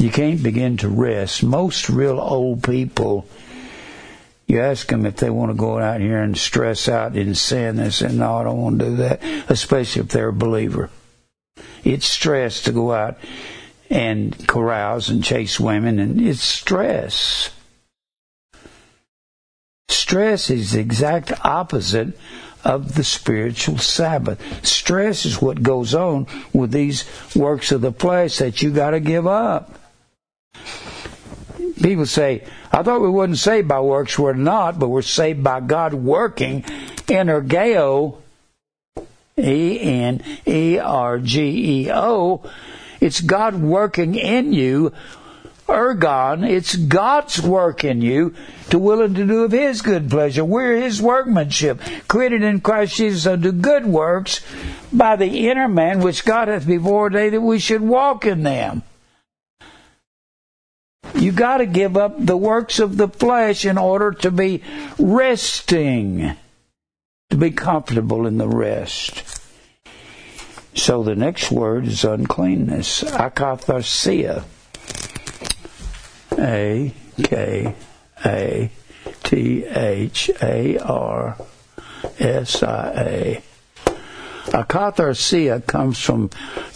[0.00, 1.42] You can't begin to rest.
[1.42, 3.28] Most real old people,
[4.46, 7.76] you ask them if they want to go out here and stress out in sin.
[7.76, 10.88] They say, no, I don't want to do that, especially if they're a believer.
[11.84, 13.18] It's stress to go out
[13.90, 17.50] and carouse and chase women, and it's stress.
[19.90, 22.18] Stress is the exact opposite
[22.64, 24.66] of the spiritual Sabbath.
[24.66, 27.04] Stress is what goes on with these
[27.36, 29.76] works of the flesh that you got to give up.
[31.82, 34.18] People say, I thought we wasn't saved by works.
[34.18, 38.18] We're not, but we're saved by God working energeo,
[39.38, 40.20] E-N-E-R-G-E-O.
[43.00, 44.92] It's God working in you
[45.68, 48.34] ergon, it's God's work in you
[48.70, 50.44] to will and to do of His good pleasure.
[50.44, 54.40] We're His workmanship, created in Christ Jesus unto good works
[54.92, 58.82] by the inner man which God hath before ordained that we should walk in them.
[61.14, 64.62] You got to give up the works of the flesh in order to be
[64.98, 66.36] resting,
[67.30, 69.40] to be comfortable in the rest.
[70.74, 74.44] So the next word is uncleanness, akatharsia.
[76.38, 77.74] A K
[78.24, 78.70] A
[79.24, 81.36] T H A R
[82.18, 83.42] S I A.
[84.50, 86.28] Akatharsia comes from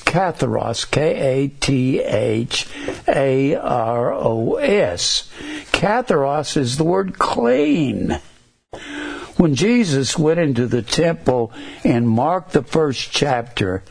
[0.04, 2.68] katharos, K A T H
[3.08, 5.28] A R O S.
[5.72, 8.20] Katharos is the word clean.
[9.36, 11.52] When Jesus went into the temple
[11.82, 13.82] in Mark, the first chapter,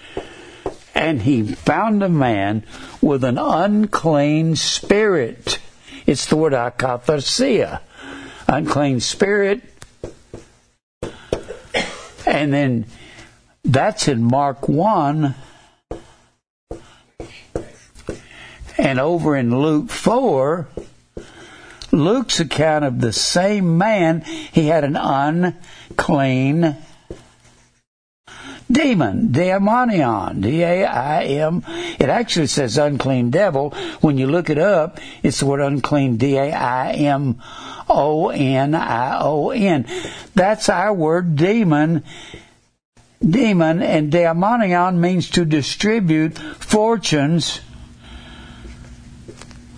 [0.95, 2.65] and he found a man
[3.01, 5.59] with an unclean spirit.
[6.05, 7.81] It's the word akatharsia,
[8.47, 9.61] unclean spirit.
[12.25, 12.85] And then
[13.63, 15.35] that's in Mark 1.
[18.77, 20.67] And over in Luke 4,
[21.91, 26.75] Luke's account of the same man, he had an unclean
[28.71, 31.63] demon, daimonion, D-A-I-M.
[31.99, 33.69] It actually says unclean devil.
[34.01, 37.45] When you look it up, it's the word unclean, D-A-I-M-O-N-I-O-N.
[40.33, 42.03] That's our word demon.
[43.27, 47.61] Demon and daimonion means to distribute fortunes.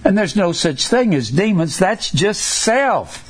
[0.04, 1.78] And there's no such thing as demons.
[1.78, 3.26] That's just self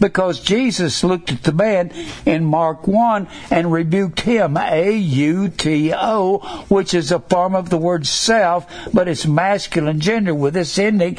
[0.00, 1.92] because Jesus looked at the man
[2.24, 6.38] in Mark 1 and rebuked him, A-U-T-O,
[6.68, 11.16] which is a form of the word self, but it's masculine gender with this ending.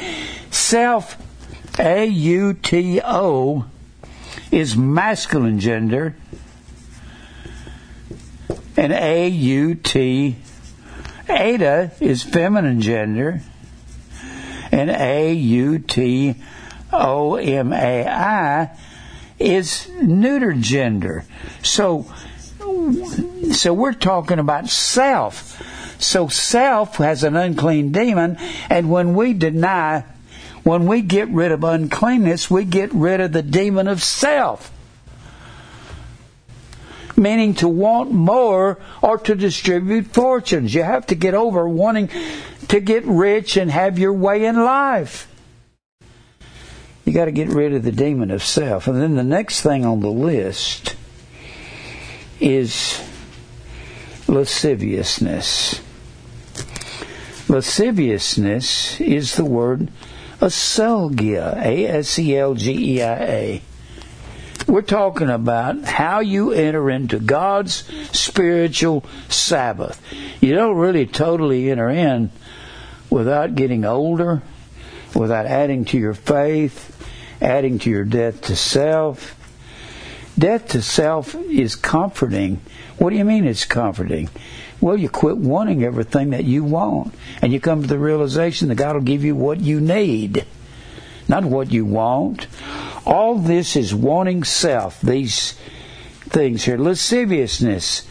[0.50, 1.16] Self,
[1.78, 3.64] A-U-T-O,
[4.50, 6.14] is masculine gender,
[8.78, 10.36] and A-U-T,
[11.28, 13.42] Ada is feminine gender,
[14.70, 16.36] and A-U-T,
[16.92, 18.70] O M A I
[19.40, 21.24] is neuter gender.
[21.60, 22.06] So,
[23.52, 25.60] so we're talking about self.
[26.00, 28.36] So self has an unclean demon,
[28.70, 30.04] and when we deny,
[30.62, 34.72] when we get rid of uncleanness, we get rid of the demon of self.
[37.18, 40.72] Meaning to want more or to distribute fortunes.
[40.72, 42.10] You have to get over wanting
[42.68, 45.26] to get rich and have your way in life.
[47.04, 48.86] You got to get rid of the demon of self.
[48.86, 50.94] And then the next thing on the list
[52.38, 53.02] is
[54.28, 55.80] lasciviousness.
[57.48, 59.90] Lasciviousness is the word
[60.40, 63.62] aselgia, A-S-E-L-G-E-I-A.
[64.68, 69.98] We're talking about how you enter into God's spiritual Sabbath.
[70.42, 72.30] You don't really totally enter in
[73.08, 74.42] without getting older,
[75.14, 76.94] without adding to your faith,
[77.40, 79.34] adding to your death to self.
[80.38, 82.60] Death to self is comforting.
[82.98, 84.28] What do you mean it's comforting?
[84.82, 88.74] Well, you quit wanting everything that you want, and you come to the realization that
[88.74, 90.44] God will give you what you need,
[91.28, 92.46] not what you want.
[93.06, 95.52] All this is wanting self, these
[96.20, 96.78] things here.
[96.78, 98.06] Lasciviousness.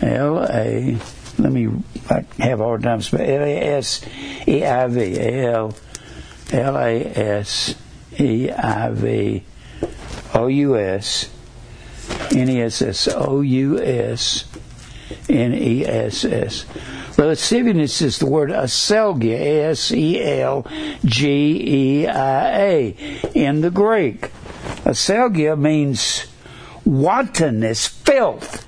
[0.00, 0.98] L A,
[1.38, 1.68] let me
[2.10, 4.04] I have all the time spell L A S
[4.46, 5.74] E I V A L
[6.50, 7.74] L A S
[8.18, 9.44] E I V
[10.34, 11.30] O U S
[12.32, 14.44] N E S S O U S
[15.28, 16.66] N E S S.
[17.18, 20.56] Lasciviousness is the word aselgia, A-S-E-L-G-E-I-A,
[23.34, 24.30] in the Greek.
[24.84, 26.26] Aselgia means
[26.84, 28.66] wantonness, filth.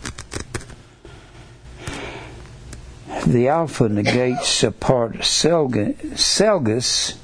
[3.27, 7.17] The alpha negates a part selgus, selgus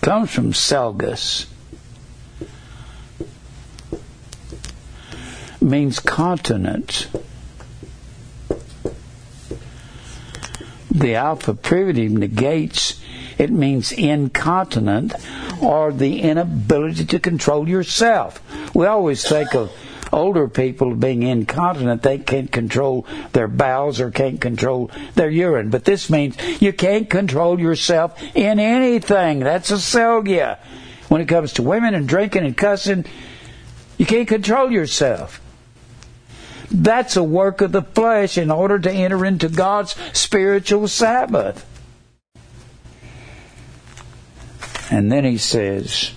[0.00, 1.46] comes from selgus,
[5.60, 7.08] means continent.
[10.90, 13.00] The alpha privative negates,
[13.36, 15.14] it means incontinent
[15.60, 18.42] or the inability to control yourself.
[18.74, 19.70] We always think of
[20.12, 25.70] older people being incontinent, they can't control their bowels or can't control their urine.
[25.70, 29.40] But this means you can't control yourself in anything.
[29.40, 30.58] That's a selgia.
[31.08, 33.04] When it comes to women and drinking and cussing,
[33.96, 35.40] you can't control yourself.
[36.70, 41.64] That's a work of the flesh in order to enter into God's spiritual Sabbath.
[44.90, 46.12] And then he says,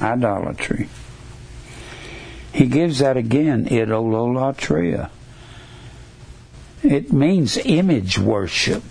[0.00, 0.88] idolatry.
[2.52, 5.10] He gives that again, idololatria.
[6.82, 8.82] It means image worship.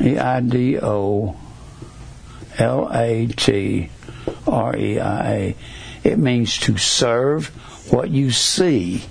[0.00, 1.36] E I D O
[2.58, 3.90] L A T
[4.46, 5.56] R E I A.
[6.04, 7.48] It means to serve
[7.92, 9.02] what you see.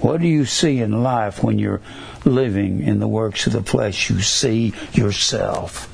[0.00, 1.80] What do you see in life when you're
[2.24, 4.10] living in the works of the flesh?
[4.10, 5.92] You see yourself.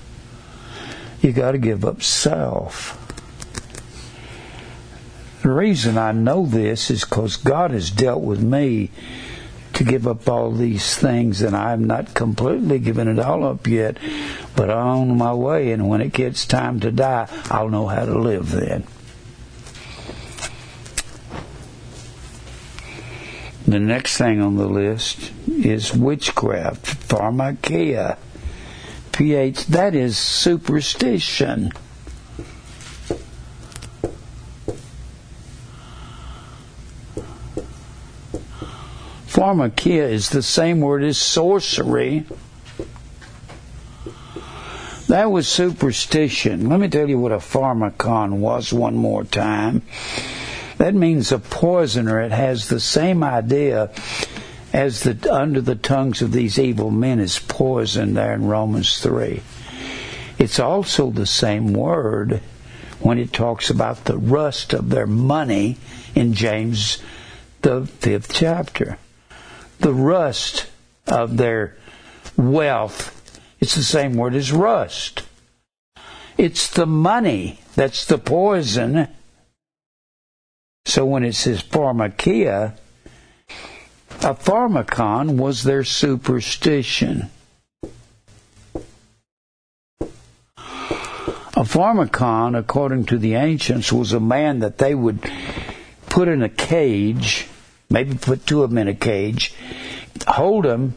[1.22, 3.01] You got to give up self.
[5.43, 8.90] The reason I know this is because God has dealt with me
[9.74, 13.98] to give up all these things, and I'm not completely giving it all up yet,
[14.56, 18.05] but I'm on my way, and when it gets time to die, I'll know how
[18.05, 18.84] to live then.
[23.66, 28.18] The next thing on the list is witchcraft, pharmakeia.
[29.12, 31.72] PH, that is superstition.
[39.35, 42.24] Pharmakeia is the same word as sorcery.
[45.09, 46.69] That was superstition.
[46.69, 49.82] Let me tell you what a pharmakon was one more time.
[50.78, 52.20] That means a poisoner.
[52.20, 53.90] It has the same idea
[54.73, 59.43] as the under the tongues of these evil men is poison there in Romans 3.
[60.39, 62.40] It's also the same word
[63.01, 65.77] when it talks about the rust of their money
[66.15, 67.02] in James
[67.62, 68.97] the fifth chapter.
[69.85, 70.66] The rust
[71.06, 71.77] of their
[72.39, 73.11] wealth.
[73.61, 75.24] It's the same word as rust.
[76.39, 79.09] It's the money that's the poison.
[80.86, 82.78] So when it says pharmakia,
[84.23, 87.28] a pharmakon was their superstition.
[90.56, 95.31] A pharmakon, according to the ancients, was a man that they would
[96.09, 97.48] put in a cage,
[97.94, 99.54] maybe put two of them in a cage,
[100.26, 100.94] hold them,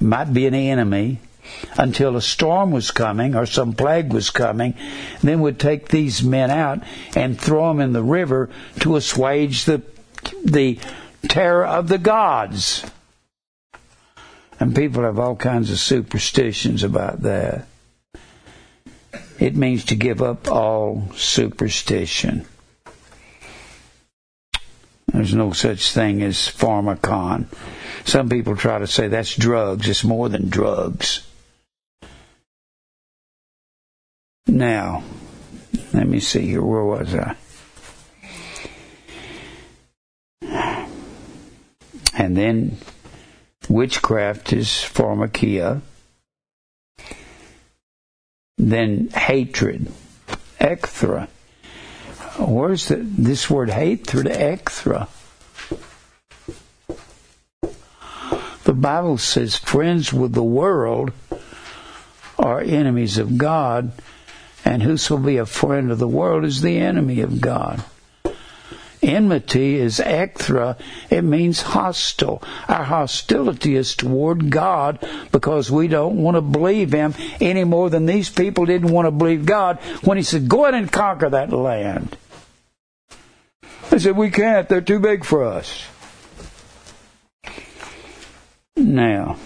[0.00, 1.18] might be an enemy,
[1.78, 4.74] until a storm was coming or some plague was coming,
[5.22, 6.82] then would take these men out
[7.16, 8.50] and throw them in the river
[8.80, 9.82] to assuage the
[10.44, 10.78] the
[11.28, 12.84] terror of the gods.
[14.60, 17.66] And people have all kinds of superstitions about that.
[19.38, 22.46] It means to give up all superstition.
[25.14, 27.46] There's no such thing as pharmakon.
[28.04, 29.88] Some people try to say that's drugs.
[29.88, 31.24] It's more than drugs.
[34.48, 35.04] Now,
[35.92, 36.62] let me see here.
[36.62, 37.36] Where was I?
[42.12, 42.78] And then
[43.68, 45.80] witchcraft is pharmakia.
[48.58, 49.92] Then hatred,
[50.60, 51.28] ekthra.
[52.38, 55.08] Where's the, this word hatred, ekthra?
[58.64, 61.12] The Bible says friends with the world
[62.38, 63.92] are enemies of God,
[64.64, 67.84] and whoso be a friend of the world is the enemy of God.
[69.04, 70.78] Enmity is ekthra.
[71.10, 72.42] It means hostile.
[72.68, 78.06] Our hostility is toward God because we don't want to believe Him any more than
[78.06, 82.16] these people didn't want to believe God when He said, go and conquer that land.
[83.94, 84.68] They said, we can't.
[84.68, 85.86] They're too big for us.
[88.76, 89.36] Now,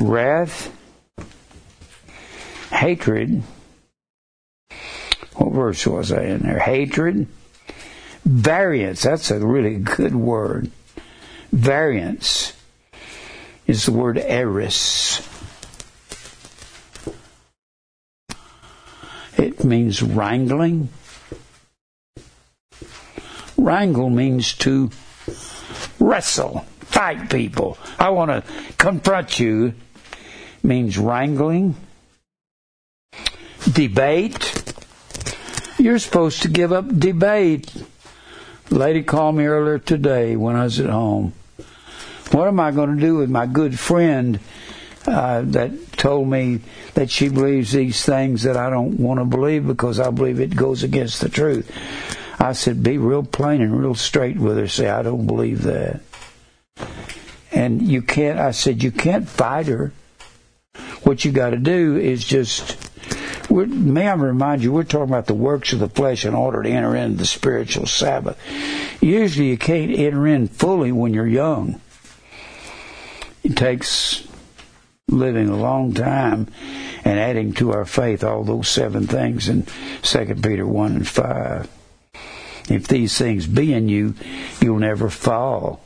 [0.00, 0.74] wrath,
[2.72, 3.42] hatred,
[5.34, 6.60] what verse was I in there?
[6.60, 7.26] Hatred.
[8.24, 9.02] Variance.
[9.02, 10.70] That's a really good word.
[11.52, 12.54] Variance
[13.66, 15.20] is the word eris.
[19.36, 20.88] It means wrangling,
[23.66, 24.90] Wrangle means to
[25.98, 27.76] wrestle, fight people.
[27.98, 29.74] I want to confront you
[30.62, 31.74] means wrangling,
[33.72, 34.72] debate.
[35.78, 37.74] You're supposed to give up debate.
[38.70, 41.32] A lady called me earlier today when I was at home.
[42.30, 44.38] What am I going to do with my good friend
[45.08, 46.60] uh, that told me
[46.94, 50.54] that she believes these things that I don't want to believe because I believe it
[50.54, 51.68] goes against the truth?
[52.38, 54.68] I said, be real plain and real straight with her.
[54.68, 56.00] Say, I don't believe that.
[57.50, 59.92] And you can't, I said, you can't fight her.
[61.02, 62.76] What you got to do is just,
[63.50, 66.68] may I remind you, we're talking about the works of the flesh in order to
[66.68, 68.38] enter into the spiritual Sabbath.
[69.00, 71.80] Usually you can't enter in fully when you're young.
[73.42, 74.26] It takes
[75.08, 76.48] living a long time
[77.04, 79.64] and adding to our faith all those seven things in
[80.02, 81.68] 2 Peter 1 and 5.
[82.68, 84.14] If these things be in you,
[84.60, 85.80] you'll never fall.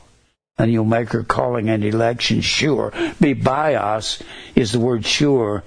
[0.57, 2.91] And you'll make her calling and election sure.
[2.91, 4.21] bebaios
[4.55, 5.63] is the word sure.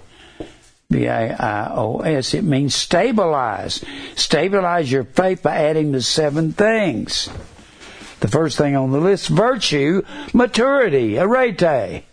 [0.91, 2.35] B-A-I-O-S.
[2.35, 3.85] It means stabilize.
[4.15, 7.29] Stabilize your faith by adding the seven things.
[8.21, 12.05] The first thing on the list, virtue, maturity, arete.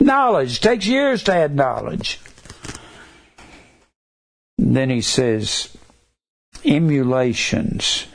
[0.00, 0.60] Knowledge.
[0.60, 2.20] Takes years to add knowledge.
[4.56, 5.76] then he says,
[6.64, 8.06] emulations.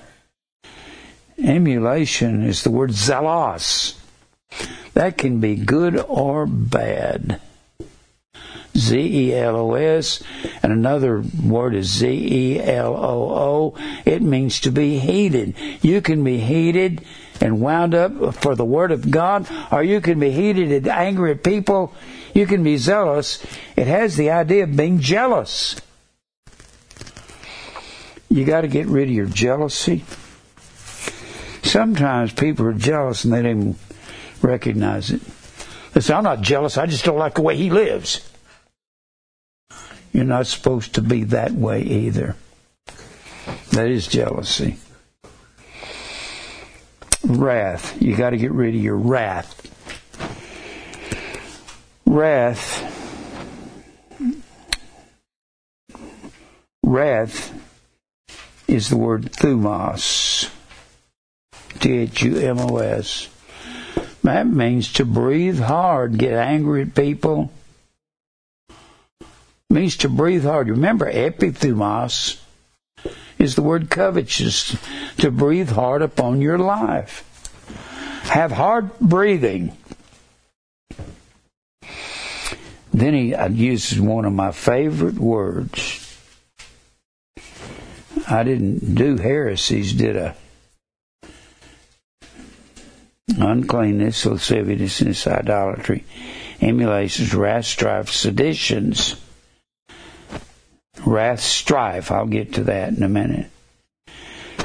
[1.38, 3.96] Emulation is the word zelos.
[4.94, 7.40] That can be good or bad.
[8.78, 10.22] Z E L O S,
[10.62, 13.76] and another word is Z E L O O.
[14.06, 15.56] It means to be heated.
[15.82, 17.04] You can be heated
[17.42, 21.32] and wound up for the Word of God, or you can be heated and angry
[21.32, 21.94] at people.
[22.34, 23.44] You can be zealous.
[23.76, 25.76] It has the idea of being jealous.
[28.30, 30.06] You got to get rid of your jealousy.
[31.64, 33.76] Sometimes people are jealous and they don't even
[34.42, 35.22] recognize it.
[35.96, 36.78] Listen, I'm not jealous.
[36.78, 38.30] I just don't like the way he lives.
[40.14, 42.36] You're not supposed to be that way either.
[43.72, 44.78] That is jealousy.
[47.24, 48.00] Wrath.
[48.02, 49.56] You got to get rid of your wrath.
[52.06, 52.86] Wrath.
[56.84, 57.69] Wrath
[58.70, 60.50] is the word thumos.
[61.80, 63.30] T H U M O S.
[64.24, 67.52] That means to breathe hard, get angry at people.
[69.70, 70.70] means to breathe hard.
[70.70, 72.40] Remember, epithumos
[73.40, 74.78] is the word covetous,
[75.18, 77.26] to breathe hard upon your life.
[78.24, 79.76] Have hard breathing.
[82.94, 85.99] Then he uses one of my favorite words.
[88.30, 90.36] I didn't do heresies, did I?
[93.38, 96.06] Uncleanness, lasciviousness, idolatry,
[96.62, 99.16] emulations, wrath, strife, seditions
[101.06, 102.12] wrath, strife.
[102.12, 103.50] I'll get to that in a minute.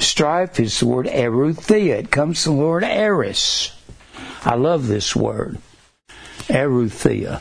[0.01, 1.99] Strife is the word eruthia.
[1.99, 3.73] It comes from the word eris.
[4.45, 5.59] I love this word.
[6.49, 7.41] Eruthia.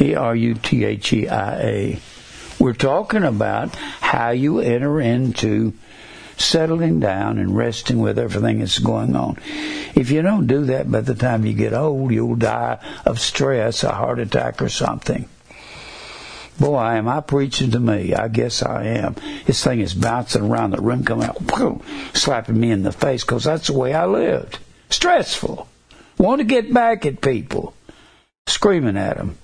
[0.00, 2.00] E R U T H E I A.
[2.62, 5.72] We're talking about how you enter into
[6.36, 9.38] settling down and resting with everything that's going on.
[9.96, 13.82] If you don't do that by the time you get old, you'll die of stress,
[13.82, 15.28] a heart attack, or something.
[16.60, 18.14] Boy, am I preaching to me?
[18.14, 19.16] I guess I am.
[19.44, 21.82] This thing is bouncing around the room, coming out, boom,
[22.14, 24.60] slapping me in the face because that's the way I lived.
[24.88, 25.66] Stressful.
[26.16, 27.74] Want to get back at people.
[28.46, 29.36] Screaming at them.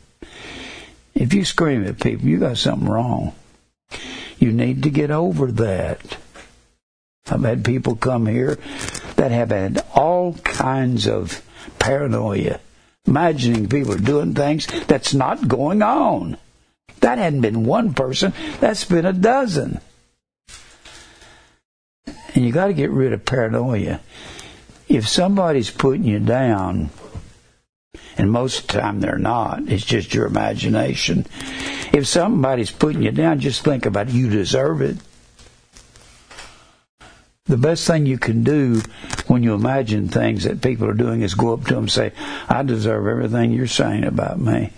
[1.19, 3.35] If you scream at people, you got something wrong.
[4.39, 6.17] You need to get over that.
[7.29, 8.57] I've had people come here
[9.17, 11.43] that have had all kinds of
[11.81, 12.61] paranoia,
[13.05, 16.37] imagining people are doing things that's not going on.
[17.01, 19.81] That hadn't been one person, that's been a dozen.
[22.07, 23.99] And you got to get rid of paranoia.
[24.89, 26.91] If somebody's putting you down,
[28.17, 31.25] and most of the time they're not, it's just your imagination.
[31.93, 34.15] If somebody's putting you down, just think about it.
[34.15, 34.97] You deserve it.
[37.47, 38.83] The best thing you can do
[39.27, 42.13] when you imagine things that people are doing is go up to them and say,
[42.49, 44.73] I deserve everything you're saying about me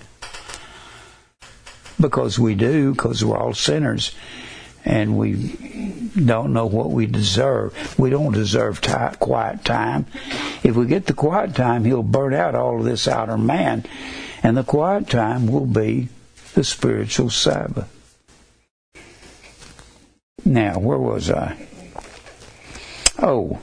[1.99, 4.15] because we do, because we're all sinners
[4.85, 7.99] and we don't know what we deserve.
[7.99, 8.81] We don't deserve
[9.19, 10.07] quiet time.
[10.63, 13.85] If we get the quiet time, He'll burn out all of this outer man,
[14.43, 16.09] and the quiet time will be
[16.55, 17.89] the spiritual Sabbath.
[20.45, 21.67] Now, where was I?
[23.19, 23.59] Oh,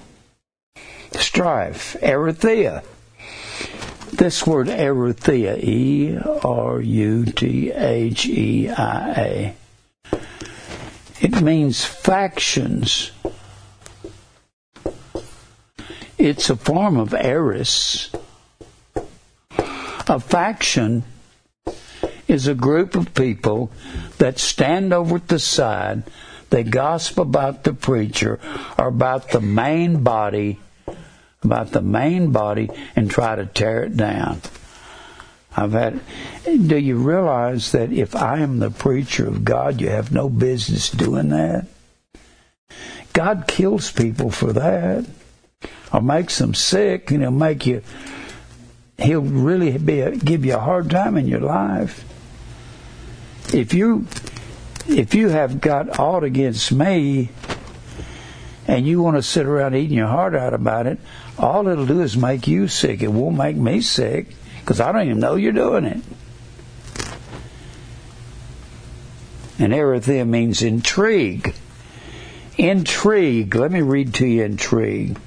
[1.13, 2.83] strife, eruthia.
[4.13, 9.55] This word eruthia, E R U T H E I A,
[11.21, 13.11] it means factions.
[16.17, 18.09] It's a form of eris.
[20.09, 21.03] A faction
[22.27, 23.71] is a group of people
[24.17, 26.03] that stand over at the side,
[26.49, 28.39] they gossip about the preacher
[28.77, 30.59] or about the main body,
[31.43, 34.41] about the main body, and try to tear it down.
[35.57, 35.99] I've had.
[36.45, 40.89] Do you realize that if I am the preacher of God, you have no business
[40.89, 41.67] doing that?
[43.11, 45.05] God kills people for that,
[45.91, 47.81] or makes them sick, and He'll make you.
[48.99, 52.05] He'll really be a, give you a hard time in your life
[53.53, 54.05] if you
[54.87, 57.29] if you have got aught against me
[58.67, 60.99] and you want to sit around eating your heart out about it,
[61.37, 63.01] all it'll do is make you sick.
[63.01, 64.35] It won't make me sick
[64.67, 66.01] because I don't even know you're doing it.
[69.57, 71.55] And erythea means intrigue.
[72.57, 73.55] Intrigue.
[73.55, 75.17] Let me read to you intrigue.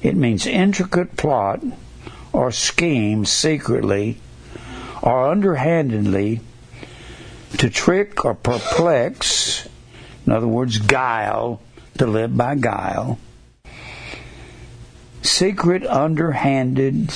[0.00, 1.60] It means intricate plot
[2.32, 4.20] or scheme secretly
[5.02, 6.38] or underhandedly
[7.58, 9.68] to trick or perplex,
[10.24, 11.60] in other words, guile,
[11.98, 13.18] to live by guile,
[15.22, 17.12] secret, underhanded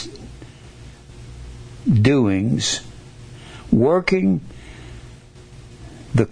[1.87, 2.81] doings,
[3.71, 4.41] working
[6.15, 6.29] the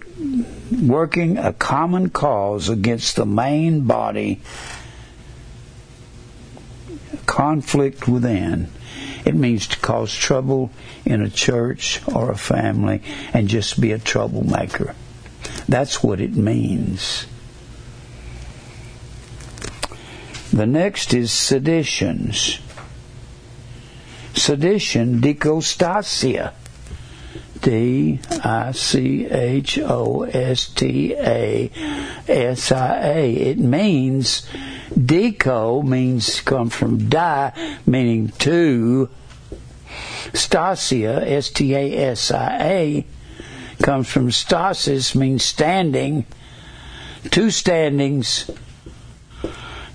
[0.81, 4.41] working a common cause against the main body,
[7.25, 8.69] conflict within.
[9.25, 10.71] It means to cause trouble
[11.03, 13.01] in a church or a family
[13.33, 14.95] and just be a troublemaker.
[15.67, 17.25] That's what it means.
[20.53, 22.59] The next is seditions.
[24.35, 26.53] Sedition, dichostasia.
[27.61, 31.71] D I C H O S T A
[32.27, 33.33] S I A.
[33.33, 34.47] It means
[34.93, 37.53] deco means come from die,
[37.87, 39.09] meaning two.
[40.33, 43.05] Stasia, S T A S I A,
[43.81, 46.25] comes from stasis, means standing.
[47.31, 48.49] Two standings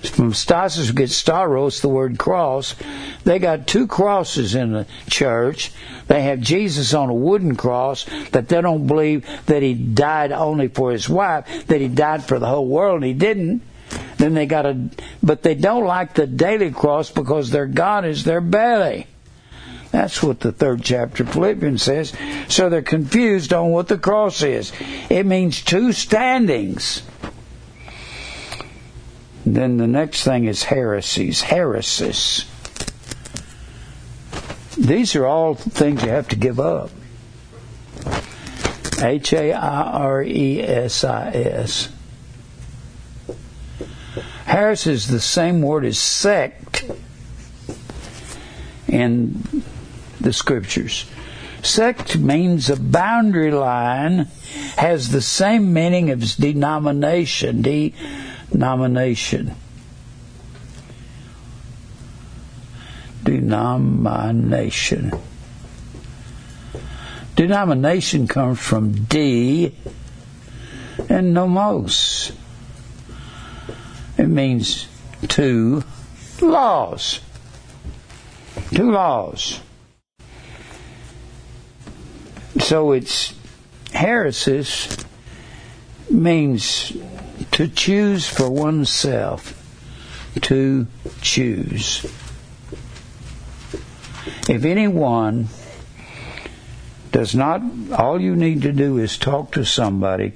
[0.09, 2.75] from stasis we get staros, the word cross.
[3.23, 5.71] They got two crosses in the church.
[6.07, 10.67] They have Jesus on a wooden cross that they don't believe that he died only
[10.67, 13.61] for his wife, that he died for the whole world, and he didn't.
[14.17, 14.89] Then they got a,
[15.21, 19.07] but they don't like the daily cross because their God is their belly.
[19.91, 22.13] That's what the third chapter of Philippians says.
[22.47, 24.71] So they're confused on what the cross is.
[25.09, 27.03] It means two standings.
[29.45, 32.45] Then the next thing is heresies, heresies.
[34.77, 36.91] These are all things you have to give up.
[39.01, 41.89] H A I R E S I S.
[44.45, 46.83] Heresy is the same word as sect
[48.87, 49.63] in
[50.19, 51.05] the scriptures.
[51.63, 54.27] Sect means a boundary line,
[54.77, 57.61] has the same meaning as denomination.
[57.61, 57.93] De
[58.53, 59.55] nomination.
[63.23, 65.11] Denomination.
[67.35, 69.75] Denomination comes from D
[71.09, 72.31] and nomos.
[74.17, 74.87] It means
[75.27, 75.83] two
[76.41, 77.21] laws.
[78.73, 79.59] Two laws.
[82.59, 83.33] So it's
[83.87, 85.05] heresis
[86.09, 86.93] means
[87.51, 89.57] to choose for oneself.
[90.41, 90.87] To
[91.21, 92.05] choose.
[94.47, 95.49] If anyone
[97.11, 97.61] does not,
[97.91, 100.33] all you need to do is talk to somebody,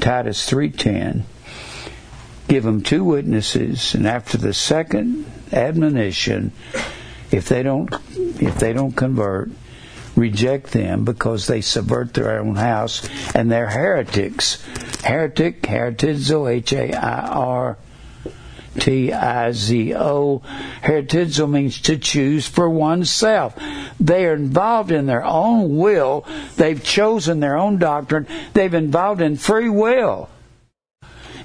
[0.00, 1.22] Titus 3.10,
[2.48, 6.52] give them two witnesses, and after the second admonition,
[7.30, 9.50] if they don't, if they don't convert,
[10.18, 14.62] reject them because they subvert their own house and they're heretics.
[15.02, 17.78] Heretic, heretizo, H A I R
[18.78, 20.42] T I Z O.
[20.82, 23.56] Heretizo means to choose for oneself.
[24.00, 26.26] They are involved in their own will.
[26.56, 28.26] They've chosen their own doctrine.
[28.54, 30.28] They've involved in free will.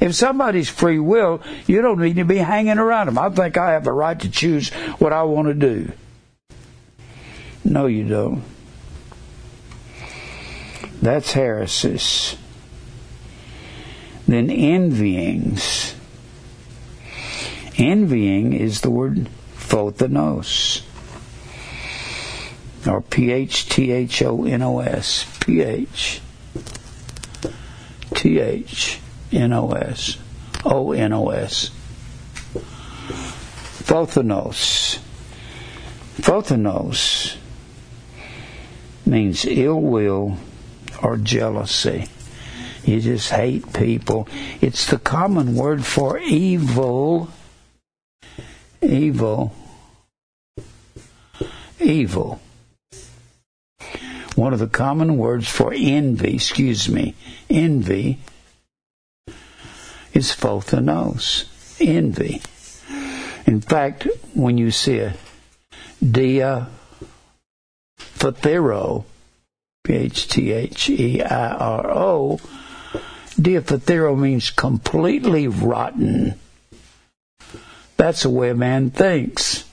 [0.02, 3.18] If somebody's free will, you don't need to be hanging around them.
[3.18, 4.70] I think I have a right to choose
[5.00, 5.92] what I want to do.
[7.64, 8.44] No, you don't.
[11.04, 12.38] That's heresies.
[14.26, 15.96] Then envyings.
[17.78, 20.82] Envying is the word phothonos.
[22.88, 25.26] Or P H T H O N O S.
[25.42, 26.22] P H
[28.14, 29.02] T H
[29.34, 30.18] N O S.
[30.64, 31.70] O N O S.
[33.84, 35.00] Phothonos.
[36.22, 37.36] Phothonos
[39.06, 40.38] means ill will
[41.04, 42.08] or jealousy.
[42.86, 44.28] You just hate people.
[44.62, 47.30] It's the common word for evil.
[48.82, 49.54] Evil.
[51.80, 52.42] Evil.
[54.36, 57.16] One of the common words for envy, excuse me,
[57.50, 58.20] envy
[60.14, 61.46] is phothonos.
[61.80, 62.42] Envy.
[63.46, 65.16] In fact, when you see a
[66.02, 66.68] dia
[69.84, 70.10] Phathero,
[70.80, 72.40] P-H-T-H-E-I-R-O,
[73.40, 76.36] Diaphthero means completely rotten.
[77.98, 79.66] That's the way a man thinks.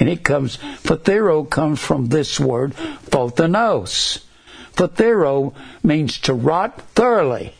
[0.00, 4.24] And it comes, Phathero comes from this word, phothonos.
[4.72, 7.54] Phathero means to rot thoroughly.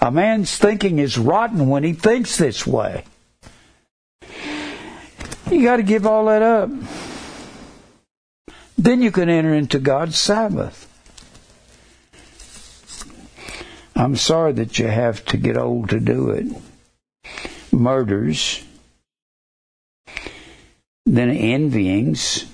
[0.00, 3.04] A man's thinking is rotten when he thinks this way.
[5.50, 6.70] You got to give all that up.
[8.78, 10.86] Then you can enter into God's Sabbath.
[13.94, 16.46] I'm sorry that you have to get old to do it.
[17.72, 18.62] Murders,
[21.06, 22.44] then envyings.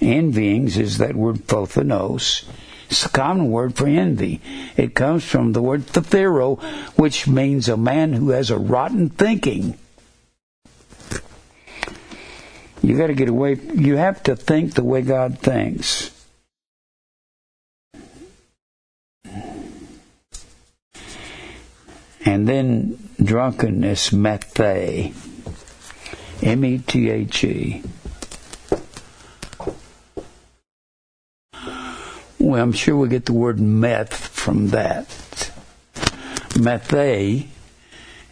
[0.00, 2.44] Envyings is that word phothonos.
[2.90, 4.42] It's a common word for envy.
[4.76, 6.60] It comes from the word phthero,
[6.98, 9.78] which means a man who has a rotten thinking.
[12.82, 13.58] You got to get away.
[13.74, 16.10] You have to think the way God thinks.
[22.24, 25.14] And then drunkenness, methe,
[26.42, 27.82] M E T H E.
[32.38, 35.06] Well, I'm sure we get the word meth from that.
[36.54, 37.46] Methe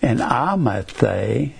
[0.01, 1.53] and amethe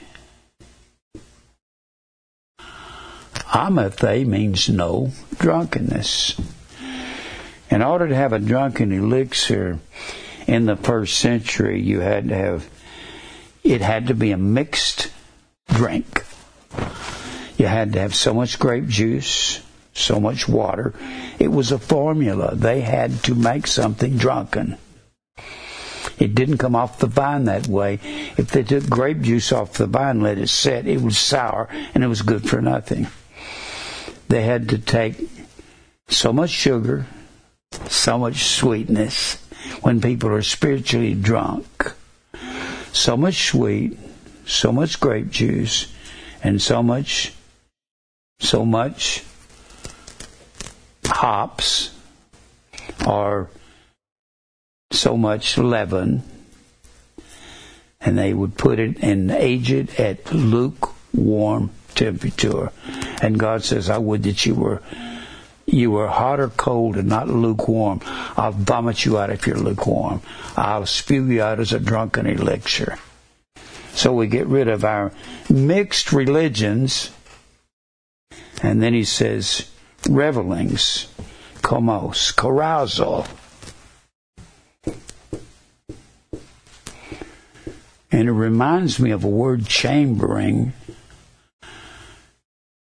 [3.55, 6.39] Amethe means no drunkenness.
[7.71, 9.79] In order to have a drunken elixir
[10.47, 12.69] in the first century, you had to have,
[13.65, 15.11] it had to be a mixed
[15.69, 16.25] drink.
[17.57, 19.61] You had to have so much grape juice,
[19.95, 20.95] so much water.
[21.39, 22.55] It was a formula.
[22.55, 24.77] They had to make something drunken.
[26.19, 28.01] It didn't come off the vine that way.
[28.37, 32.05] If they took grape juice off the vine, let it set, it was sour and
[32.05, 33.07] it was good for nothing
[34.29, 35.29] they had to take
[36.09, 37.07] so much sugar,
[37.89, 39.37] so much sweetness
[39.83, 41.93] when people are spiritually drunk,
[42.93, 43.99] so much sweet,
[44.47, 45.93] so much grape juice,
[46.43, 47.33] and so much,
[48.41, 49.25] so much
[51.05, 51.91] hops,
[53.07, 53.51] or
[54.93, 56.23] so much leaven,
[58.01, 62.71] and they would put it and age it at lukewarm temperature.
[63.21, 64.81] And God says, I would that you were
[65.67, 68.01] you were hot or cold and not lukewarm.
[68.39, 70.23] I'll vomit you out if you're lukewarm.
[70.57, 72.99] I'll spew you out as a drunken elixir.
[73.93, 75.13] So we get rid of our
[75.51, 77.11] mixed religions.
[78.63, 79.71] And then he says,
[80.09, 81.13] revelings,
[81.57, 83.27] comos, carousal.
[88.11, 90.73] And it reminds me of a word chambering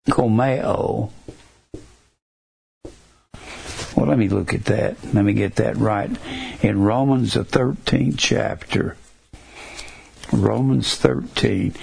[0.08, 1.10] komeo.
[3.96, 4.96] Well, let me look at that.
[5.14, 6.10] Let me get that right.
[6.62, 8.96] In Romans, the 13th chapter,
[10.32, 11.74] Romans 13,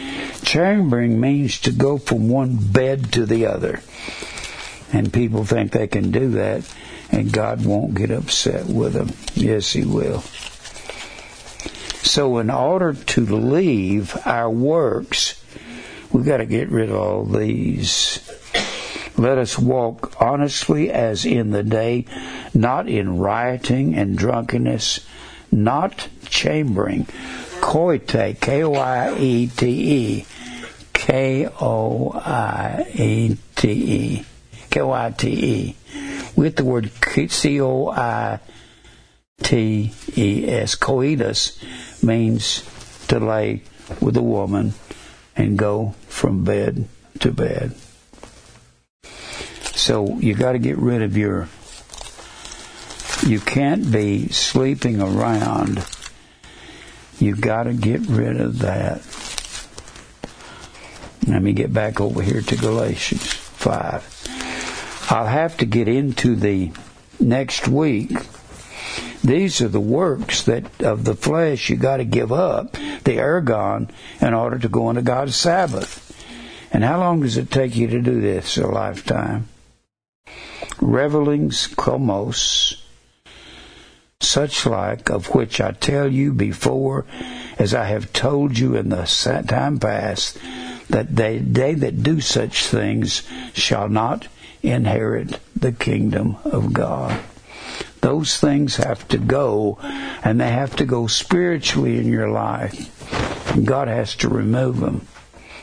[0.43, 3.81] chambering means to go from one bed to the other.
[4.91, 6.69] And people think they can do that,
[7.11, 9.11] and God won't get upset with them.
[9.34, 10.19] Yes, He will.
[12.03, 15.40] So, in order to leave our works,
[16.14, 18.20] We've got to get rid of all these.
[19.18, 22.06] Let us walk honestly as in the day,
[22.54, 25.06] not in rioting and drunkenness,
[25.52, 27.06] not chambering.
[27.62, 30.26] Koite, K O I E T E,
[30.94, 34.26] K O I E T E,
[34.70, 35.76] K O I T E,
[36.36, 36.92] with the word
[37.30, 38.40] C O I
[39.44, 40.76] T E S.
[40.76, 41.58] Coitus
[42.04, 42.64] means
[43.08, 43.62] to lay
[44.02, 44.74] with a woman
[45.36, 46.88] and go from bed
[47.20, 47.74] to bed.
[49.74, 51.48] So you got to get rid of your.
[53.26, 55.86] You can't be sleeping around.
[57.18, 59.02] You got to get rid of that.
[61.28, 65.08] Let me get back over here to Galatians 5.
[65.10, 66.72] I'll have to get into the
[67.20, 68.12] next week.
[69.23, 73.89] These are the works that of the flesh you got to give up, the ergon,
[74.19, 76.07] in order to go into God's Sabbath.
[76.72, 78.57] And how long does it take you to do this?
[78.57, 79.48] A lifetime.
[80.80, 82.81] Revelings, chromos,
[84.19, 87.06] such like of which I tell you before,
[87.60, 89.03] as I have told you in the
[89.48, 90.39] time past,
[90.89, 93.23] that they, they that do such things
[93.53, 94.27] shall not
[94.64, 97.19] inherit the kingdom of God.
[98.02, 99.78] Those things have to go,
[100.23, 102.90] and they have to go spiritually in your life.
[103.64, 105.02] God has to remove them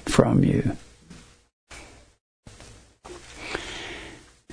[0.05, 0.77] from you.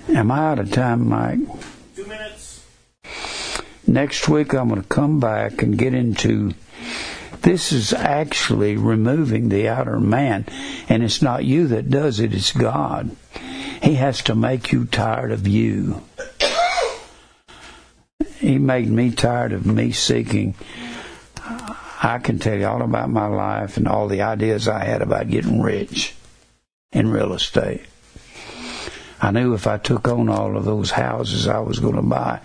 [0.10, 1.40] Am I out of time, Mike?
[1.96, 2.64] Two minutes.
[3.88, 6.54] Next week, I'm going to come back and get into
[7.46, 10.46] this is actually removing the outer man,
[10.90, 13.16] and it's not you that does it, it's God.
[13.84, 16.02] He has to make you tired of you.
[18.46, 20.54] He made me tired of me seeking.
[22.04, 25.32] I can tell you all about my life and all the ideas I had about
[25.32, 26.14] getting rich
[26.92, 27.82] in real estate.
[29.20, 32.40] I knew if I took on all of those houses I was going to buy,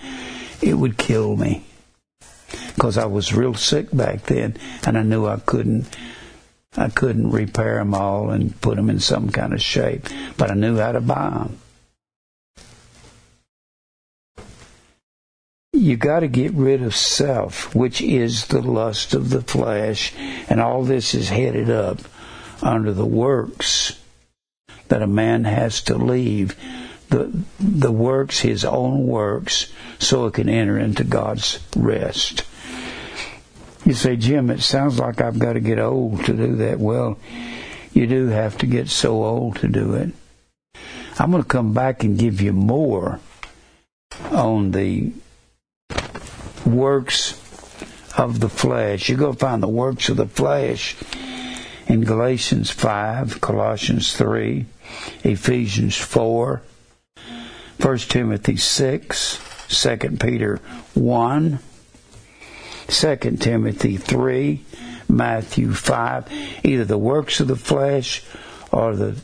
[0.63, 1.65] it would kill me.
[2.75, 4.57] Because I was real sick back then,
[4.87, 5.95] and I knew I couldn't,
[6.79, 10.09] I couldn't repair them all and put them in some kind of shape.
[10.39, 11.59] But I knew how to buy them.
[15.81, 20.12] You got to get rid of self, which is the lust of the flesh,
[20.47, 22.01] and all this is headed up
[22.62, 23.98] under the works
[24.89, 26.55] that a man has to leave
[27.09, 32.44] the the works, his own works, so it can enter into God's rest.
[33.86, 36.78] You say, Jim, it sounds like I've got to get old to do that.
[36.78, 37.19] Well,
[37.94, 40.11] you do have to get so old to do it.
[41.19, 43.19] I'm going to come back and give you more
[44.31, 45.12] on the
[46.66, 47.32] works
[48.16, 49.11] of the flesh.
[49.11, 50.97] Going to find the works of the flesh
[51.87, 54.66] in Galatians 5, Colossians 3,
[55.24, 56.62] Ephesians 4,
[57.81, 60.57] 1 Timothy 6, 2 Peter
[60.95, 61.59] 1,
[62.89, 64.65] 2 Timothy 3,
[65.09, 66.32] Matthew 5,
[66.65, 68.23] either the works of the flesh
[68.70, 69.20] or the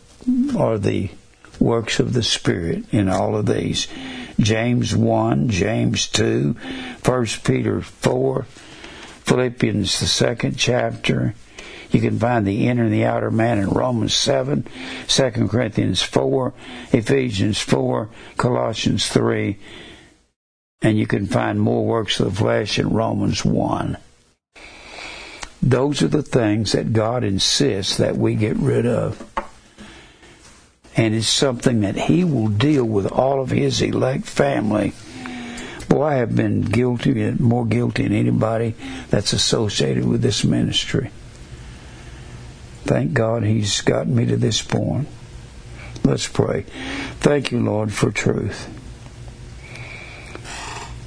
[0.58, 1.10] or the
[1.60, 3.86] works of the spirit in all of these.
[4.38, 6.56] James 1, James 2,
[7.04, 8.42] 1 Peter 4,
[9.24, 11.34] Philippians the second chapter,
[11.90, 14.66] you can find the inner and the outer man in Romans 7,
[15.08, 16.52] 2 Corinthians 4,
[16.92, 19.58] Ephesians 4, Colossians 3,
[20.82, 23.96] and you can find more works of the flesh in Romans 1.
[25.62, 29.24] Those are the things that God insists that we get rid of.
[30.96, 34.92] And it's something that He will deal with all of His elect family.
[35.88, 38.74] Boy, I have been guilty, more guilty than anybody
[39.10, 41.10] that's associated with this ministry.
[42.84, 45.08] Thank God He's gotten me to this point.
[46.04, 46.62] Let's pray.
[47.20, 48.68] Thank you, Lord, for truth.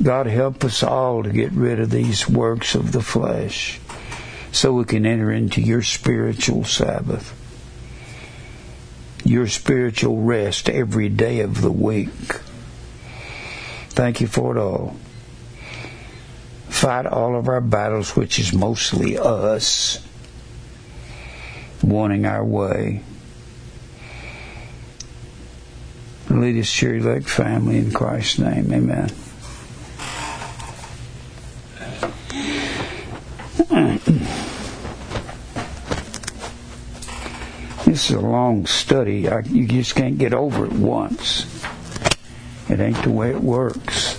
[0.01, 3.79] God, help us all to get rid of these works of the flesh
[4.51, 7.33] so we can enter into your spiritual Sabbath,
[9.29, 12.09] your spiritual rest every day of the week.
[13.89, 14.95] Thank you for it all.
[16.67, 20.03] Fight all of our battles, which is mostly us
[21.83, 23.03] wanting our way.
[26.31, 28.73] Lead us to your elect family in Christ's name.
[28.73, 29.11] Amen.
[37.89, 39.27] This is a long study.
[39.27, 41.65] I, you just can't get over it once.
[42.69, 44.18] It ain't the way it works.